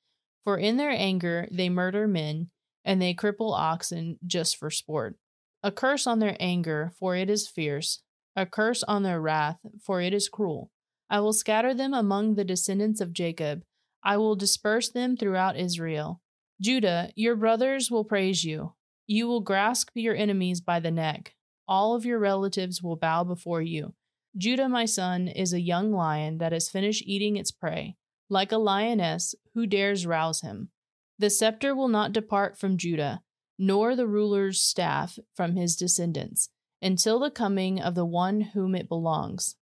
For 0.44 0.58
in 0.58 0.78
their 0.78 0.92
anger 0.92 1.48
they 1.52 1.70
murder 1.70 2.08
men, 2.08 2.50
and 2.86 3.02
they 3.02 3.14
cripple 3.14 3.58
oxen 3.58 4.20
just 4.26 4.58
for 4.58 4.70
sport. 4.70 5.18
A 5.64 5.72
curse 5.72 6.06
on 6.06 6.20
their 6.20 6.38
anger, 6.40 6.92
for 7.00 7.16
it 7.16 7.30
is 7.30 7.48
fierce. 7.48 8.04
A 8.36 8.46
curse 8.46 8.84
on 8.84 9.04
their 9.04 9.20
wrath, 9.20 9.58
for 9.84 10.00
it 10.00 10.14
is 10.14 10.30
cruel. 10.30 10.72
I 11.10 11.22
will 11.22 11.34
scatter 11.34 11.74
them 11.74 11.94
among 11.94 12.36
the 12.36 12.44
descendants 12.44 13.00
of 13.00 13.14
Jacob. 13.14 13.64
I 14.04 14.18
will 14.18 14.36
disperse 14.36 14.90
them 14.90 15.16
throughout 15.16 15.58
Israel. 15.58 16.22
Judah, 16.62 17.12
your 17.16 17.36
brothers 17.36 17.90
will 17.90 18.04
praise 18.04 18.44
you. 18.44 18.74
You 19.06 19.28
will 19.28 19.42
grasp 19.42 19.90
your 19.94 20.16
enemies 20.16 20.60
by 20.60 20.80
the 20.80 20.92
neck. 20.92 21.34
All 21.68 21.96
of 21.96 22.06
your 22.06 22.20
relatives 22.20 22.82
will 22.82 22.98
bow 22.98 23.24
before 23.24 23.62
you. 23.62 23.94
Judah, 24.36 24.68
my 24.68 24.86
son, 24.86 25.28
is 25.28 25.54
a 25.54 25.62
young 25.62 25.92
lion 25.92 26.40
that 26.40 26.52
has 26.52 26.70
finished 26.70 27.04
eating 27.06 27.38
its 27.38 27.52
prey. 27.52 27.96
Like 28.30 28.52
a 28.52 28.58
lioness, 28.58 29.34
who 29.54 29.66
dares 29.66 30.06
rouse 30.06 30.42
him? 30.42 30.70
The 31.18 31.30
scepter 31.30 31.74
will 31.74 31.88
not 31.88 32.12
depart 32.12 32.60
from 32.60 32.78
Judah, 32.78 33.22
nor 33.58 33.96
the 33.96 34.08
ruler's 34.08 34.62
staff 34.62 35.18
from 35.36 35.56
his 35.56 35.76
descendants, 35.76 36.50
until 36.82 37.20
the 37.20 37.32
coming 37.32 37.80
of 37.80 37.96
the 37.96 38.06
one 38.06 38.42
whom 38.42 38.76
it 38.76 38.90
belongs 38.90 39.56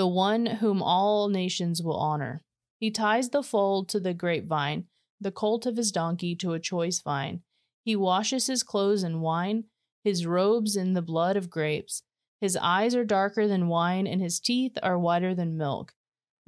the 0.00 0.06
one 0.06 0.46
whom 0.46 0.80
all 0.82 1.28
nations 1.28 1.82
will 1.82 1.98
honor. 1.98 2.42
He 2.78 2.90
ties 2.90 3.28
the 3.28 3.42
foal 3.42 3.84
to 3.84 4.00
the 4.00 4.14
grapevine, 4.14 4.86
the 5.20 5.30
colt 5.30 5.66
of 5.66 5.76
his 5.76 5.92
donkey 5.92 6.34
to 6.36 6.54
a 6.54 6.58
choice 6.58 7.02
vine. 7.02 7.42
He 7.84 7.94
washes 7.94 8.46
his 8.46 8.62
clothes 8.62 9.02
in 9.02 9.20
wine, 9.20 9.64
his 10.02 10.24
robes 10.24 10.74
in 10.74 10.94
the 10.94 11.02
blood 11.02 11.36
of 11.36 11.50
grapes. 11.50 12.02
His 12.40 12.56
eyes 12.56 12.94
are 12.94 13.04
darker 13.04 13.46
than 13.46 13.68
wine, 13.68 14.06
and 14.06 14.22
his 14.22 14.40
teeth 14.40 14.78
are 14.82 14.98
whiter 14.98 15.34
than 15.34 15.58
milk. 15.58 15.92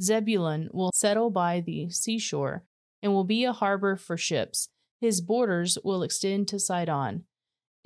Zebulun 0.00 0.70
will 0.72 0.90
settle 0.94 1.28
by 1.28 1.60
the 1.60 1.90
seashore, 1.90 2.64
and 3.02 3.12
will 3.12 3.24
be 3.24 3.44
a 3.44 3.52
harbor 3.52 3.96
for 3.96 4.16
ships. 4.16 4.70
His 4.98 5.20
borders 5.20 5.76
will 5.84 6.02
extend 6.02 6.48
to 6.48 6.58
Sidon. 6.58 7.24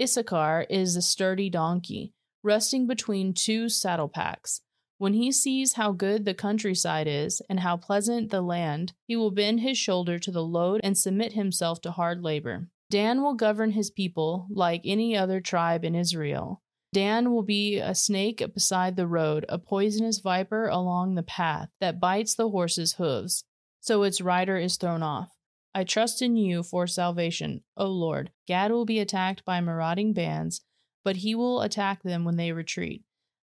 Issachar 0.00 0.66
is 0.70 0.94
a 0.94 1.02
sturdy 1.02 1.50
donkey, 1.50 2.12
resting 2.44 2.86
between 2.86 3.34
two 3.34 3.68
saddle 3.68 4.08
packs. 4.08 4.60
When 4.98 5.12
he 5.12 5.30
sees 5.30 5.74
how 5.74 5.92
good 5.92 6.24
the 6.24 6.32
countryside 6.32 7.06
is 7.06 7.42
and 7.50 7.60
how 7.60 7.76
pleasant 7.76 8.30
the 8.30 8.40
land, 8.40 8.94
he 9.06 9.14
will 9.14 9.30
bend 9.30 9.60
his 9.60 9.76
shoulder 9.76 10.18
to 10.18 10.30
the 10.30 10.42
load 10.42 10.80
and 10.82 10.96
submit 10.96 11.34
himself 11.34 11.82
to 11.82 11.90
hard 11.90 12.22
labor. 12.22 12.68
Dan 12.88 13.22
will 13.22 13.34
govern 13.34 13.72
his 13.72 13.90
people 13.90 14.46
like 14.48 14.80
any 14.84 15.16
other 15.16 15.40
tribe 15.40 15.84
in 15.84 15.94
Israel. 15.94 16.62
Dan 16.94 17.30
will 17.30 17.42
be 17.42 17.78
a 17.78 17.94
snake 17.94 18.42
beside 18.54 18.96
the 18.96 19.06
road, 19.06 19.44
a 19.50 19.58
poisonous 19.58 20.20
viper 20.20 20.66
along 20.68 21.14
the 21.14 21.22
path 21.22 21.68
that 21.78 22.00
bites 22.00 22.34
the 22.34 22.48
horse's 22.48 22.94
hooves, 22.94 23.44
so 23.80 24.02
its 24.02 24.22
rider 24.22 24.56
is 24.56 24.76
thrown 24.76 25.02
off. 25.02 25.28
I 25.74 25.84
trust 25.84 26.22
in 26.22 26.36
you 26.36 26.62
for 26.62 26.86
salvation, 26.86 27.62
O 27.76 27.86
Lord. 27.86 28.30
Gad 28.46 28.70
will 28.70 28.86
be 28.86 28.98
attacked 28.98 29.44
by 29.44 29.60
marauding 29.60 30.14
bands, 30.14 30.62
but 31.04 31.16
he 31.16 31.34
will 31.34 31.60
attack 31.60 32.02
them 32.02 32.24
when 32.24 32.36
they 32.36 32.52
retreat. 32.52 33.02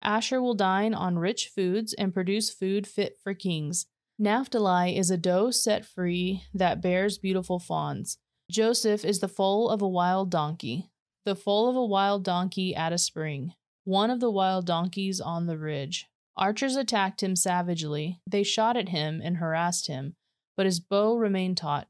Asher 0.02 0.40
will 0.40 0.55
dine 0.55 0.95
on 0.95 1.19
rich 1.19 1.50
foods 1.55 1.93
and 1.93 2.14
produce 2.14 2.50
food 2.50 2.87
fit 2.87 3.17
for 3.23 3.35
kings. 3.35 3.87
Naphtali 4.19 4.97
is 4.97 5.11
a 5.11 5.17
doe 5.17 5.50
set 5.50 5.85
free 5.85 6.43
that 6.55 6.81
bears 6.81 7.19
beautiful 7.19 7.59
fawns. 7.59 8.19
Joseph 8.50 9.05
is 9.05 9.21
the 9.21 9.28
foal 9.28 9.69
of 9.69 9.83
a 9.83 9.88
wild 9.88 10.31
donkey, 10.31 10.90
the 11.25 11.37
foal 11.37 11.69
of 11.69 11.76
a 11.76 11.85
wild 11.85 12.25
donkey 12.25 12.75
at 12.75 12.93
a 12.93 12.99
spring, 12.99 13.52
one 13.85 14.11
of 14.11 14.21
the 14.21 14.31
wild 14.31 14.67
donkeys 14.67 15.21
on 15.21 15.47
the 15.47 15.59
ridge. 15.59 16.07
Archers 16.37 16.76
attacked 16.76 17.23
him 17.23 17.37
savagely. 17.37 18.21
They 18.26 18.45
shot 18.45 18.76
at 18.76 18.88
him 18.88 19.21
and 19.23 19.37
harassed 19.37 19.88
him, 19.88 20.14
but 20.57 20.67
his 20.67 20.81
bow 20.81 21.17
remained 21.17 21.59
taut, 21.59 21.88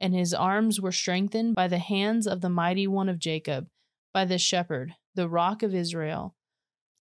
and 0.00 0.14
his 0.14 0.32
arms 0.32 0.80
were 0.80 0.92
strengthened 0.92 1.54
by 1.54 1.66
the 1.66 1.78
hands 1.78 2.26
of 2.26 2.42
the 2.42 2.50
mighty 2.50 2.86
one 2.86 3.08
of 3.08 3.18
Jacob, 3.18 3.66
by 4.14 4.24
the 4.24 4.38
shepherd, 4.38 4.94
the 5.14 5.28
rock 5.28 5.62
of 5.62 5.74
Israel. 5.74 6.35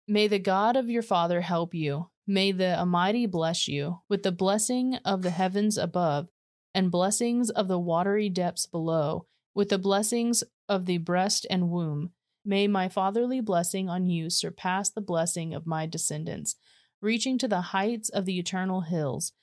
May 0.08 0.28
the 0.28 0.38
God 0.38 0.76
of 0.76 0.88
your 0.88 1.02
father 1.02 1.42
help 1.42 1.74
you. 1.74 2.10
May 2.28 2.52
the 2.52 2.78
Almighty 2.78 3.26
bless 3.26 3.68
you 3.68 4.02
with 4.08 4.22
the 4.22 4.32
blessing 4.32 4.96
of 5.04 5.24
the 5.24 5.32
heavens 5.32 5.80
above 5.80 6.28
and 6.76 6.92
blessings 6.92 7.50
of 7.50 7.68
the 7.68 7.80
watery 7.80 8.30
depths 8.30 8.68
below, 8.68 9.26
with 9.56 9.70
the 9.70 9.80
blessings 9.80 10.44
of 10.70 10.86
the 10.86 11.00
breast 11.00 11.48
and 11.50 11.72
womb. 11.72 12.12
May 12.44 12.68
my 12.68 12.88
fatherly 12.88 13.42
blessing 13.42 13.90
on 13.90 14.06
you 14.06 14.30
surpass 14.30 14.92
the 14.92 15.02
blessing 15.02 15.56
of 15.56 15.66
my 15.66 15.88
descendants, 15.88 16.56
reaching 17.02 17.40
to 17.40 17.48
the 17.48 17.62
heights 17.62 18.10
of 18.10 18.26
the 18.26 18.38
eternal 18.38 18.82
hills. 18.82 19.34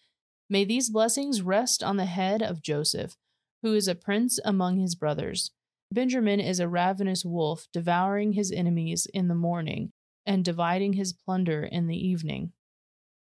May 0.48 0.64
these 0.64 0.90
blessings 0.90 1.42
rest 1.42 1.82
on 1.82 1.96
the 1.96 2.04
head 2.04 2.40
of 2.40 2.62
Joseph, 2.62 3.16
who 3.62 3.74
is 3.74 3.88
a 3.88 3.96
prince 3.96 4.38
among 4.44 4.78
his 4.78 4.94
brothers. 4.94 5.50
Benjamin 5.90 6.38
is 6.38 6.60
a 6.60 6.68
ravenous 6.68 7.24
wolf, 7.24 7.66
devouring 7.72 8.34
his 8.34 8.52
enemies 8.52 9.08
in 9.12 9.26
the 9.26 9.34
morning 9.34 9.92
and 10.26 10.44
dividing 10.44 10.94
his 10.94 11.12
plunder 11.12 11.64
in 11.64 11.86
the 11.86 11.96
evening. 11.96 12.52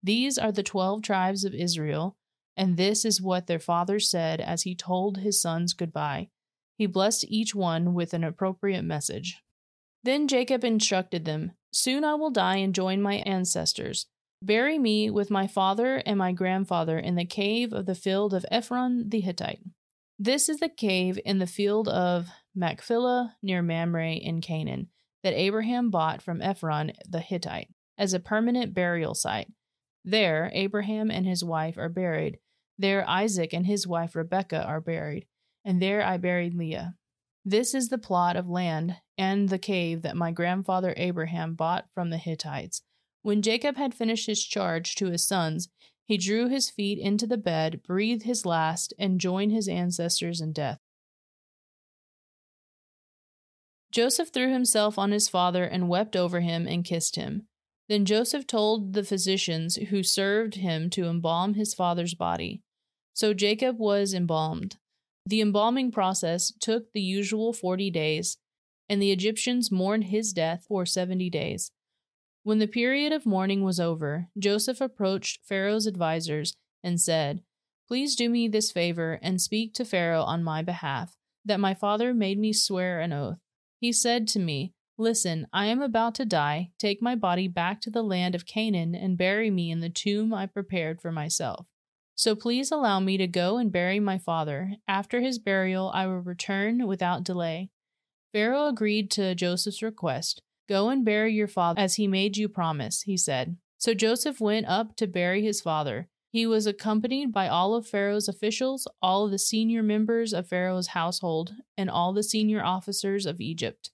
These 0.01 0.37
are 0.37 0.51
the 0.51 0.63
twelve 0.63 1.01
tribes 1.01 1.43
of 1.43 1.53
Israel, 1.53 2.17
and 2.55 2.77
this 2.77 3.05
is 3.05 3.21
what 3.21 3.47
their 3.47 3.59
father 3.59 3.99
said 3.99 4.39
as 4.39 4.63
he 4.63 4.75
told 4.75 5.17
his 5.17 5.41
sons 5.41 5.73
goodbye. 5.73 6.29
He 6.77 6.85
blessed 6.85 7.25
each 7.27 7.53
one 7.53 7.93
with 7.93 8.13
an 8.13 8.23
appropriate 8.23 8.83
message. 8.83 9.37
Then 10.03 10.27
Jacob 10.27 10.63
instructed 10.63 11.25
them 11.25 11.51
Soon 11.71 12.03
I 12.03 12.15
will 12.15 12.31
die 12.31 12.57
and 12.57 12.73
join 12.73 13.01
my 13.01 13.15
ancestors. 13.25 14.07
Bury 14.41 14.79
me 14.79 15.09
with 15.09 15.29
my 15.29 15.45
father 15.45 15.97
and 16.05 16.17
my 16.17 16.31
grandfather 16.31 16.97
in 16.97 17.15
the 17.15 17.25
cave 17.25 17.73
of 17.73 17.85
the 17.85 17.95
field 17.95 18.33
of 18.33 18.45
Ephron 18.49 19.09
the 19.09 19.19
Hittite. 19.19 19.59
This 20.17 20.49
is 20.49 20.57
the 20.57 20.69
cave 20.69 21.19
in 21.25 21.39
the 21.39 21.47
field 21.47 21.87
of 21.87 22.27
Machpelah 22.55 23.35
near 23.43 23.61
Mamre 23.61 24.13
in 24.13 24.41
Canaan 24.41 24.87
that 25.23 25.33
Abraham 25.33 25.89
bought 25.89 26.21
from 26.21 26.41
Ephron 26.41 26.93
the 27.07 27.19
Hittite 27.19 27.69
as 27.97 28.13
a 28.13 28.19
permanent 28.19 28.73
burial 28.73 29.13
site. 29.13 29.51
There, 30.05 30.49
Abraham 30.53 31.11
and 31.11 31.25
his 31.25 31.43
wife 31.43 31.77
are 31.77 31.89
buried. 31.89 32.39
There, 32.77 33.07
Isaac 33.07 33.53
and 33.53 33.65
his 33.65 33.85
wife 33.85 34.15
Rebekah 34.15 34.63
are 34.63 34.81
buried. 34.81 35.25
And 35.65 35.81
there 35.81 36.01
I 36.01 36.17
buried 36.17 36.53
Leah. 36.53 36.95
This 37.43 37.73
is 37.73 37.89
the 37.89 37.97
plot 37.97 38.35
of 38.35 38.47
land 38.47 38.97
and 39.17 39.49
the 39.49 39.59
cave 39.59 40.01
that 40.03 40.15
my 40.15 40.31
grandfather 40.31 40.93
Abraham 40.95 41.55
bought 41.55 41.85
from 41.93 42.09
the 42.09 42.17
Hittites. 42.17 42.81
When 43.21 43.41
Jacob 43.41 43.75
had 43.75 43.93
finished 43.93 44.27
his 44.27 44.43
charge 44.43 44.95
to 44.95 45.07
his 45.07 45.27
sons, 45.27 45.67
he 46.05 46.17
drew 46.17 46.47
his 46.47 46.69
feet 46.69 46.97
into 46.97 47.27
the 47.27 47.37
bed, 47.37 47.83
breathed 47.83 48.23
his 48.23 48.45
last, 48.45 48.93
and 48.97 49.19
joined 49.19 49.51
his 49.51 49.67
ancestors 49.67 50.41
in 50.41 50.53
death. 50.53 50.79
Joseph 53.91 54.29
threw 54.29 54.51
himself 54.51 54.99
on 54.99 55.11
his 55.11 55.27
father 55.27 55.63
and 55.63 55.89
wept 55.89 56.15
over 56.15 56.41
him 56.41 56.67
and 56.67 56.85
kissed 56.85 57.15
him. 57.15 57.47
Then 57.87 58.05
Joseph 58.05 58.45
told 58.45 58.93
the 58.93 59.03
physicians 59.03 59.75
who 59.75 60.03
served 60.03 60.55
him 60.55 60.89
to 60.91 61.07
embalm 61.07 61.55
his 61.55 61.73
father's 61.73 62.13
body. 62.13 62.61
So 63.13 63.33
Jacob 63.33 63.79
was 63.79 64.13
embalmed. 64.13 64.77
The 65.25 65.41
embalming 65.41 65.91
process 65.91 66.53
took 66.59 66.91
the 66.93 67.01
usual 67.01 67.51
forty 67.51 67.89
days, 67.89 68.37
and 68.87 69.01
the 69.01 69.11
Egyptians 69.11 69.71
mourned 69.71 70.05
his 70.05 70.33
death 70.33 70.65
for 70.67 70.85
seventy 70.85 71.29
days. 71.29 71.71
When 72.43 72.59
the 72.59 72.67
period 72.67 73.11
of 73.11 73.25
mourning 73.25 73.63
was 73.63 73.79
over, 73.79 74.29
Joseph 74.37 74.81
approached 74.81 75.41
Pharaoh's 75.43 75.87
advisers 75.87 76.55
and 76.83 77.01
said, 77.01 77.41
Please 77.87 78.15
do 78.15 78.29
me 78.29 78.47
this 78.47 78.71
favor 78.71 79.19
and 79.21 79.41
speak 79.41 79.73
to 79.73 79.83
Pharaoh 79.83 80.21
on 80.21 80.43
my 80.43 80.61
behalf, 80.61 81.15
that 81.43 81.59
my 81.59 81.73
father 81.73 82.13
made 82.13 82.39
me 82.39 82.53
swear 82.53 82.99
an 82.99 83.11
oath. 83.11 83.39
He 83.79 83.93
said 83.93 84.27
to 84.29 84.39
me, 84.39 84.73
Listen, 84.97 85.47
I 85.53 85.67
am 85.67 85.81
about 85.81 86.13
to 86.15 86.25
die. 86.25 86.71
Take 86.77 87.01
my 87.01 87.15
body 87.15 87.47
back 87.47 87.79
to 87.81 87.89
the 87.89 88.03
land 88.03 88.35
of 88.35 88.45
Canaan 88.45 88.93
and 88.93 89.17
bury 89.17 89.49
me 89.49 89.71
in 89.71 89.79
the 89.79 89.89
tomb 89.89 90.33
I 90.33 90.45
prepared 90.45 91.01
for 91.01 91.09
myself. 91.09 91.67
So 92.15 92.35
please 92.35 92.69
allow 92.69 92.99
me 92.99 93.15
to 93.15 93.25
go 93.25 93.57
and 93.57 93.71
bury 93.71 94.01
my 94.01 94.17
father. 94.17 94.73
After 94.89 95.21
his 95.21 95.39
burial, 95.39 95.89
I 95.93 96.05
will 96.05 96.19
return 96.19 96.85
without 96.85 97.23
delay. 97.23 97.69
Pharaoh 98.33 98.67
agreed 98.67 99.09
to 99.11 99.35
Joseph's 99.35 99.81
request. 99.81 100.41
Go 100.67 100.89
and 100.89 101.05
bury 101.05 101.33
your 101.33 101.47
father 101.47 101.79
as 101.79 101.95
he 101.95 102.05
made 102.05 102.35
you 102.35 102.49
promise, 102.49 103.03
he 103.03 103.15
said. 103.15 103.55
So 103.77 103.93
Joseph 103.93 104.41
went 104.41 104.67
up 104.67 104.97
to 104.97 105.07
bury 105.07 105.43
his 105.43 105.61
father. 105.61 106.09
He 106.31 106.45
was 106.45 106.67
accompanied 106.67 107.31
by 107.31 107.47
all 107.47 107.73
of 107.73 107.87
Pharaoh's 107.87 108.27
officials, 108.27 108.87
all 109.01 109.25
of 109.25 109.31
the 109.31 109.39
senior 109.39 109.81
members 109.81 110.31
of 110.31 110.47
Pharaoh's 110.47 110.87
household, 110.87 111.53
and 111.75 111.89
all 111.89 112.13
the 112.13 112.23
senior 112.23 112.63
officers 112.63 113.25
of 113.25 113.41
Egypt. 113.41 113.89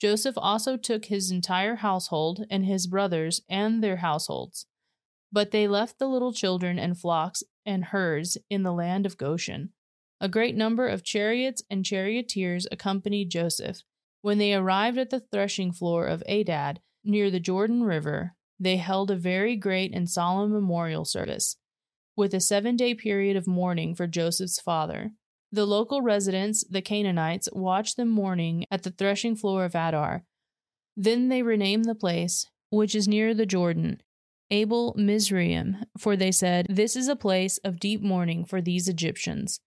Joseph 0.00 0.34
also 0.36 0.76
took 0.76 1.06
his 1.06 1.30
entire 1.30 1.76
household 1.76 2.44
and 2.50 2.64
his 2.64 2.86
brothers 2.86 3.42
and 3.48 3.82
their 3.82 3.96
households. 3.96 4.66
But 5.30 5.50
they 5.50 5.68
left 5.68 5.98
the 5.98 6.08
little 6.08 6.32
children 6.32 6.78
and 6.78 6.98
flocks 6.98 7.42
and 7.66 7.86
herds 7.86 8.38
in 8.48 8.62
the 8.62 8.72
land 8.72 9.06
of 9.06 9.18
Goshen. 9.18 9.70
A 10.20 10.28
great 10.28 10.56
number 10.56 10.88
of 10.88 11.04
chariots 11.04 11.62
and 11.70 11.84
charioteers 11.84 12.66
accompanied 12.72 13.30
Joseph. 13.30 13.82
When 14.20 14.38
they 14.38 14.54
arrived 14.54 14.98
at 14.98 15.10
the 15.10 15.20
threshing 15.20 15.70
floor 15.70 16.06
of 16.06 16.24
Atad, 16.28 16.78
near 17.04 17.30
the 17.30 17.38
Jordan 17.38 17.84
River, 17.84 18.34
they 18.58 18.78
held 18.78 19.10
a 19.10 19.16
very 19.16 19.54
great 19.54 19.94
and 19.94 20.10
solemn 20.10 20.52
memorial 20.52 21.04
service, 21.04 21.56
with 22.18 22.34
a 22.34 22.40
seven 22.40 22.76
day 22.76 22.94
period 22.94 23.36
of 23.36 23.46
mourning 23.46 23.94
for 23.94 24.08
Joseph's 24.08 24.60
father. 24.60 25.12
The 25.52 25.64
local 25.64 26.02
residents, 26.02 26.64
the 26.68 26.82
Canaanites, 26.82 27.48
watched 27.52 27.96
them 27.96 28.08
mourning 28.08 28.66
at 28.70 28.82
the 28.82 28.90
threshing 28.90 29.36
floor 29.36 29.64
of 29.64 29.72
Atad. 29.72 30.22
Then 30.96 31.28
they 31.28 31.42
renamed 31.42 31.86
the 31.86 31.94
place, 31.94 32.44
which 32.70 32.94
is 32.94 33.08
near 33.08 33.32
the 33.32 33.46
Jordan, 33.46 34.02
Abel 34.50 34.94
Mizraim, 34.98 35.84
for 35.96 36.16
they 36.16 36.32
said, 36.32 36.66
This 36.68 36.96
is 36.96 37.06
a 37.06 37.16
place 37.16 37.58
of 37.58 37.80
deep 37.80 38.02
mourning 38.02 38.44
for 38.44 38.60
these 38.60 38.88
Egyptians. 38.88 39.60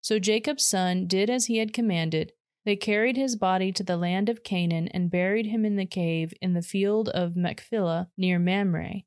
So 0.00 0.18
Jacob's 0.18 0.64
son 0.64 1.06
did 1.06 1.28
as 1.28 1.46
he 1.46 1.58
had 1.58 1.72
commanded. 1.72 2.32
They 2.64 2.76
carried 2.76 3.16
his 3.16 3.36
body 3.36 3.72
to 3.72 3.82
the 3.82 3.98
land 3.98 4.30
of 4.30 4.42
Canaan 4.42 4.88
and 4.88 5.10
buried 5.10 5.46
him 5.46 5.64
in 5.66 5.76
the 5.76 5.86
cave 5.86 6.32
in 6.40 6.54
the 6.54 6.62
field 6.62 7.10
of 7.10 7.36
Machpelah 7.36 8.08
near 8.16 8.38
Mamre. 8.38 9.02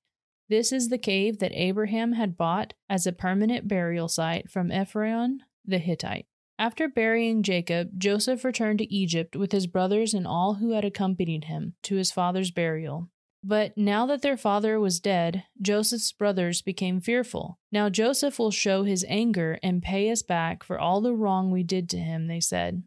This 0.50 0.72
is 0.72 0.90
the 0.90 0.98
cave 0.98 1.40
that 1.40 1.52
Abraham 1.54 2.14
had 2.14 2.38
bought 2.38 2.74
as 2.90 3.06
a 3.06 3.12
permanent 3.12 3.68
burial 3.68 4.08
site 4.08 4.50
from 4.50 4.72
Ephron 4.72 5.44
the 5.66 5.78
Hittite. 5.78 6.26
After 6.60 6.88
burying 6.88 7.44
Jacob, 7.44 8.00
Joseph 8.00 8.44
returned 8.44 8.80
to 8.80 8.94
Egypt 8.94 9.36
with 9.36 9.52
his 9.52 9.68
brothers 9.68 10.14
and 10.14 10.26
all 10.26 10.56
who 10.56 10.72
had 10.72 10.86
accompanied 10.86 11.44
him 11.44 11.76
to 11.84 11.96
his 11.96 12.12
father's 12.12 12.50
burial. 12.50 13.10
But 13.44 13.78
now 13.78 14.06
that 14.08 14.24
their 14.24 14.38
father 14.38 14.80
was 14.80 15.00
dead, 15.00 15.44
Joseph's 15.62 16.12
brothers 16.12 16.62
became 16.62 17.00
fearful. 17.00 17.60
Now 17.72 17.90
Joseph 17.90 18.40
will 18.40 18.52
show 18.52 18.84
his 18.84 19.06
anger 19.08 19.60
and 19.62 19.84
pay 19.84 20.10
us 20.10 20.24
back 20.24 20.64
for 20.64 20.80
all 20.80 21.02
the 21.02 21.14
wrong 21.14 21.52
we 21.52 21.64
did 21.64 21.90
to 21.92 21.98
him, 21.98 22.28
they 22.28 22.40
said. 22.40 22.84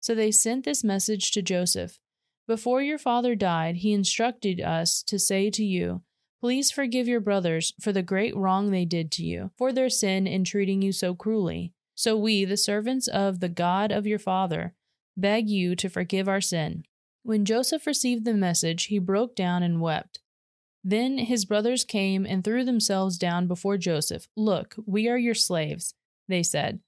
So 0.00 0.14
they 0.14 0.30
sent 0.30 0.64
this 0.64 0.84
message 0.84 1.32
to 1.32 1.42
Joseph 1.42 1.98
Before 2.46 2.80
your 2.80 2.98
father 2.98 3.34
died, 3.34 3.76
he 3.76 3.92
instructed 3.92 4.60
us 4.60 5.02
to 5.04 5.18
say 5.18 5.50
to 5.50 5.64
you, 5.64 6.02
Please 6.40 6.70
forgive 6.70 7.06
your 7.06 7.20
brothers 7.20 7.74
for 7.78 7.92
the 7.92 8.02
great 8.02 8.34
wrong 8.34 8.70
they 8.70 8.86
did 8.86 9.12
to 9.12 9.24
you, 9.24 9.50
for 9.56 9.72
their 9.72 9.90
sin 9.90 10.26
in 10.26 10.42
treating 10.42 10.80
you 10.80 10.90
so 10.90 11.14
cruelly. 11.14 11.74
So 11.94 12.16
we, 12.16 12.46
the 12.46 12.56
servants 12.56 13.08
of 13.08 13.40
the 13.40 13.48
God 13.50 13.92
of 13.92 14.06
your 14.06 14.18
father, 14.18 14.74
beg 15.18 15.50
you 15.50 15.76
to 15.76 15.90
forgive 15.90 16.28
our 16.28 16.40
sin. 16.40 16.84
When 17.22 17.44
Joseph 17.44 17.86
received 17.86 18.24
the 18.24 18.32
message, 18.32 18.84
he 18.84 18.98
broke 18.98 19.36
down 19.36 19.62
and 19.62 19.82
wept. 19.82 20.20
Then 20.82 21.18
his 21.18 21.44
brothers 21.44 21.84
came 21.84 22.24
and 22.24 22.42
threw 22.42 22.64
themselves 22.64 23.18
down 23.18 23.46
before 23.46 23.76
Joseph. 23.76 24.26
Look, 24.34 24.76
we 24.86 25.08
are 25.08 25.18
your 25.18 25.34
slaves, 25.34 25.94
they 26.26 26.42
said. 26.42 26.80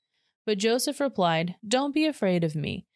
But 0.47 0.57
Joseph 0.57 0.99
replied, 0.99 1.57
Don't 1.67 1.95
be 1.95 2.07
afraid 2.07 2.43
of 2.43 2.55
me. 2.55 2.87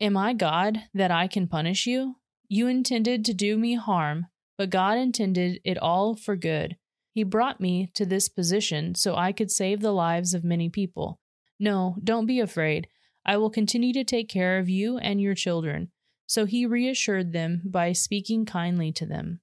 Am 0.00 0.16
I 0.16 0.32
God 0.32 0.84
that 0.94 1.10
I 1.10 1.26
can 1.26 1.46
punish 1.46 1.86
you? 1.86 2.16
You 2.48 2.68
intended 2.68 3.24
to 3.26 3.34
do 3.34 3.58
me 3.58 3.74
harm, 3.74 4.28
but 4.56 4.70
God 4.70 4.98
intended 4.98 5.60
it 5.64 5.78
all 5.78 6.14
for 6.14 6.36
good. 6.36 6.76
He 7.12 7.22
brought 7.22 7.60
me 7.60 7.90
to 7.94 8.04
this 8.04 8.28
position 8.28 8.94
so 8.94 9.16
I 9.16 9.32
could 9.32 9.50
save 9.50 9.80
the 9.80 9.92
lives 9.92 10.34
of 10.34 10.44
many 10.44 10.68
people. 10.68 11.18
No, 11.58 11.96
don't 12.02 12.26
be 12.26 12.40
afraid. 12.40 12.88
I 13.24 13.38
will 13.38 13.50
continue 13.50 13.92
to 13.94 14.04
take 14.04 14.28
care 14.28 14.58
of 14.58 14.68
you 14.68 14.98
and 14.98 15.20
your 15.20 15.34
children. 15.34 15.90
So 16.26 16.44
he 16.44 16.66
reassured 16.66 17.32
them 17.32 17.62
by 17.64 17.92
speaking 17.92 18.44
kindly 18.44 18.92
to 18.92 19.06
them. 19.06 19.40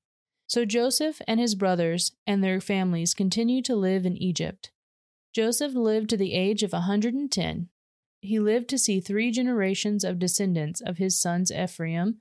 So 0.47 0.65
Joseph 0.65 1.21
and 1.27 1.39
his 1.39 1.55
brothers 1.55 2.11
and 2.27 2.43
their 2.43 2.61
families 2.61 3.13
continued 3.13 3.65
to 3.65 3.75
live 3.75 4.05
in 4.05 4.17
Egypt. 4.17 4.71
Joseph 5.33 5.73
lived 5.73 6.09
to 6.11 6.17
the 6.17 6.33
age 6.33 6.61
of 6.61 6.73
a 6.73 6.85
110. 6.85 7.69
He 8.21 8.39
lived 8.39 8.69
to 8.69 8.77
see 8.77 8.99
three 8.99 9.31
generations 9.31 10.03
of 10.03 10.19
descendants 10.19 10.79
of 10.79 10.97
his 10.97 11.19
sons 11.19 11.51
Ephraim, 11.51 12.19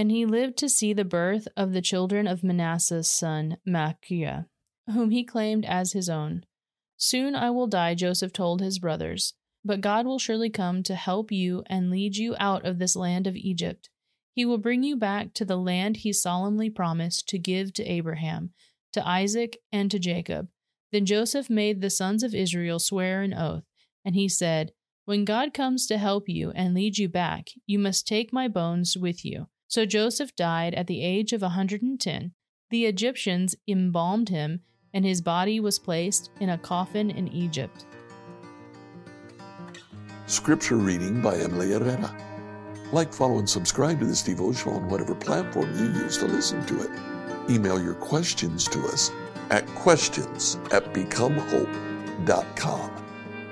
and 0.00 0.10
he 0.10 0.24
lived 0.24 0.56
to 0.56 0.66
see 0.66 0.94
the 0.94 1.04
birth 1.04 1.46
of 1.58 1.74
the 1.74 1.82
children 1.82 2.26
of 2.26 2.42
Manasseh's 2.42 3.10
son 3.10 3.58
Machir, 3.66 4.46
whom 4.86 5.10
he 5.10 5.22
claimed 5.22 5.66
as 5.66 5.92
his 5.92 6.08
own. 6.08 6.42
Soon 6.96 7.34
I 7.34 7.50
will 7.50 7.66
die, 7.66 7.94
Joseph 7.94 8.32
told 8.32 8.62
his 8.62 8.78
brothers, 8.78 9.34
but 9.62 9.82
God 9.82 10.06
will 10.06 10.18
surely 10.18 10.48
come 10.48 10.82
to 10.84 10.94
help 10.94 11.30
you 11.30 11.64
and 11.66 11.90
lead 11.90 12.16
you 12.16 12.34
out 12.38 12.64
of 12.64 12.78
this 12.78 12.96
land 12.96 13.26
of 13.26 13.36
Egypt. 13.36 13.90
He 14.32 14.46
will 14.46 14.56
bring 14.56 14.82
you 14.82 14.96
back 14.96 15.34
to 15.34 15.44
the 15.44 15.58
land 15.58 15.98
he 15.98 16.14
solemnly 16.14 16.70
promised 16.70 17.28
to 17.28 17.38
give 17.38 17.74
to 17.74 17.84
Abraham, 17.84 18.54
to 18.94 19.06
Isaac, 19.06 19.58
and 19.70 19.90
to 19.90 19.98
Jacob. 19.98 20.48
Then 20.92 21.04
Joseph 21.04 21.50
made 21.50 21.82
the 21.82 21.90
sons 21.90 22.22
of 22.22 22.34
Israel 22.34 22.78
swear 22.78 23.20
an 23.20 23.34
oath, 23.34 23.64
and 24.02 24.14
he 24.14 24.30
said, 24.30 24.72
When 25.04 25.26
God 25.26 25.52
comes 25.52 25.86
to 25.88 25.98
help 25.98 26.26
you 26.26 26.52
and 26.52 26.72
lead 26.72 26.96
you 26.96 27.10
back, 27.10 27.48
you 27.66 27.78
must 27.78 28.08
take 28.08 28.32
my 28.32 28.48
bones 28.48 28.96
with 28.96 29.26
you. 29.26 29.48
So 29.70 29.86
Joseph 29.86 30.34
died 30.34 30.74
at 30.74 30.88
the 30.88 31.00
age 31.00 31.32
of 31.32 31.42
a 31.42 31.54
110. 31.54 32.32
The 32.70 32.86
Egyptians 32.86 33.54
embalmed 33.68 34.28
him 34.28 34.62
and 34.92 35.04
his 35.04 35.22
body 35.22 35.60
was 35.60 35.78
placed 35.78 36.30
in 36.40 36.48
a 36.50 36.58
coffin 36.58 37.08
in 37.08 37.28
Egypt. 37.28 37.86
Scripture 40.26 40.74
reading 40.74 41.22
by 41.22 41.36
Emily 41.36 41.70
Herrera. 41.70 42.12
Like, 42.92 43.12
follow, 43.12 43.38
and 43.38 43.48
subscribe 43.48 44.00
to 44.00 44.06
this 44.06 44.24
devotional 44.24 44.74
on 44.74 44.88
whatever 44.88 45.14
platform 45.14 45.72
you 45.78 45.84
use 46.02 46.18
to 46.18 46.26
listen 46.26 46.66
to 46.66 46.82
it. 46.82 46.90
Email 47.48 47.80
your 47.80 47.94
questions 47.94 48.66
to 48.66 48.80
us 48.86 49.12
at 49.50 49.64
questions 49.76 50.58
at 50.72 50.92
becomehope.com. 50.92 52.90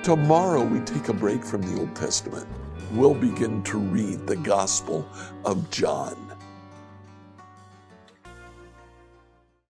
Tomorrow 0.03 0.65
we 0.65 0.81
take 0.81 1.11
a 1.11 1.13
break 1.13 1.45
from 1.45 1.63
the 1.63 1.79
Old 1.79 1.95
Testament. 1.95 2.49
We'll 2.93 3.15
begin 3.15 3.63
to 3.65 3.79
read 3.79 4.27
the 4.27 4.37
Gospel 4.37 5.07
of 5.45 5.71
John. 5.71 6.28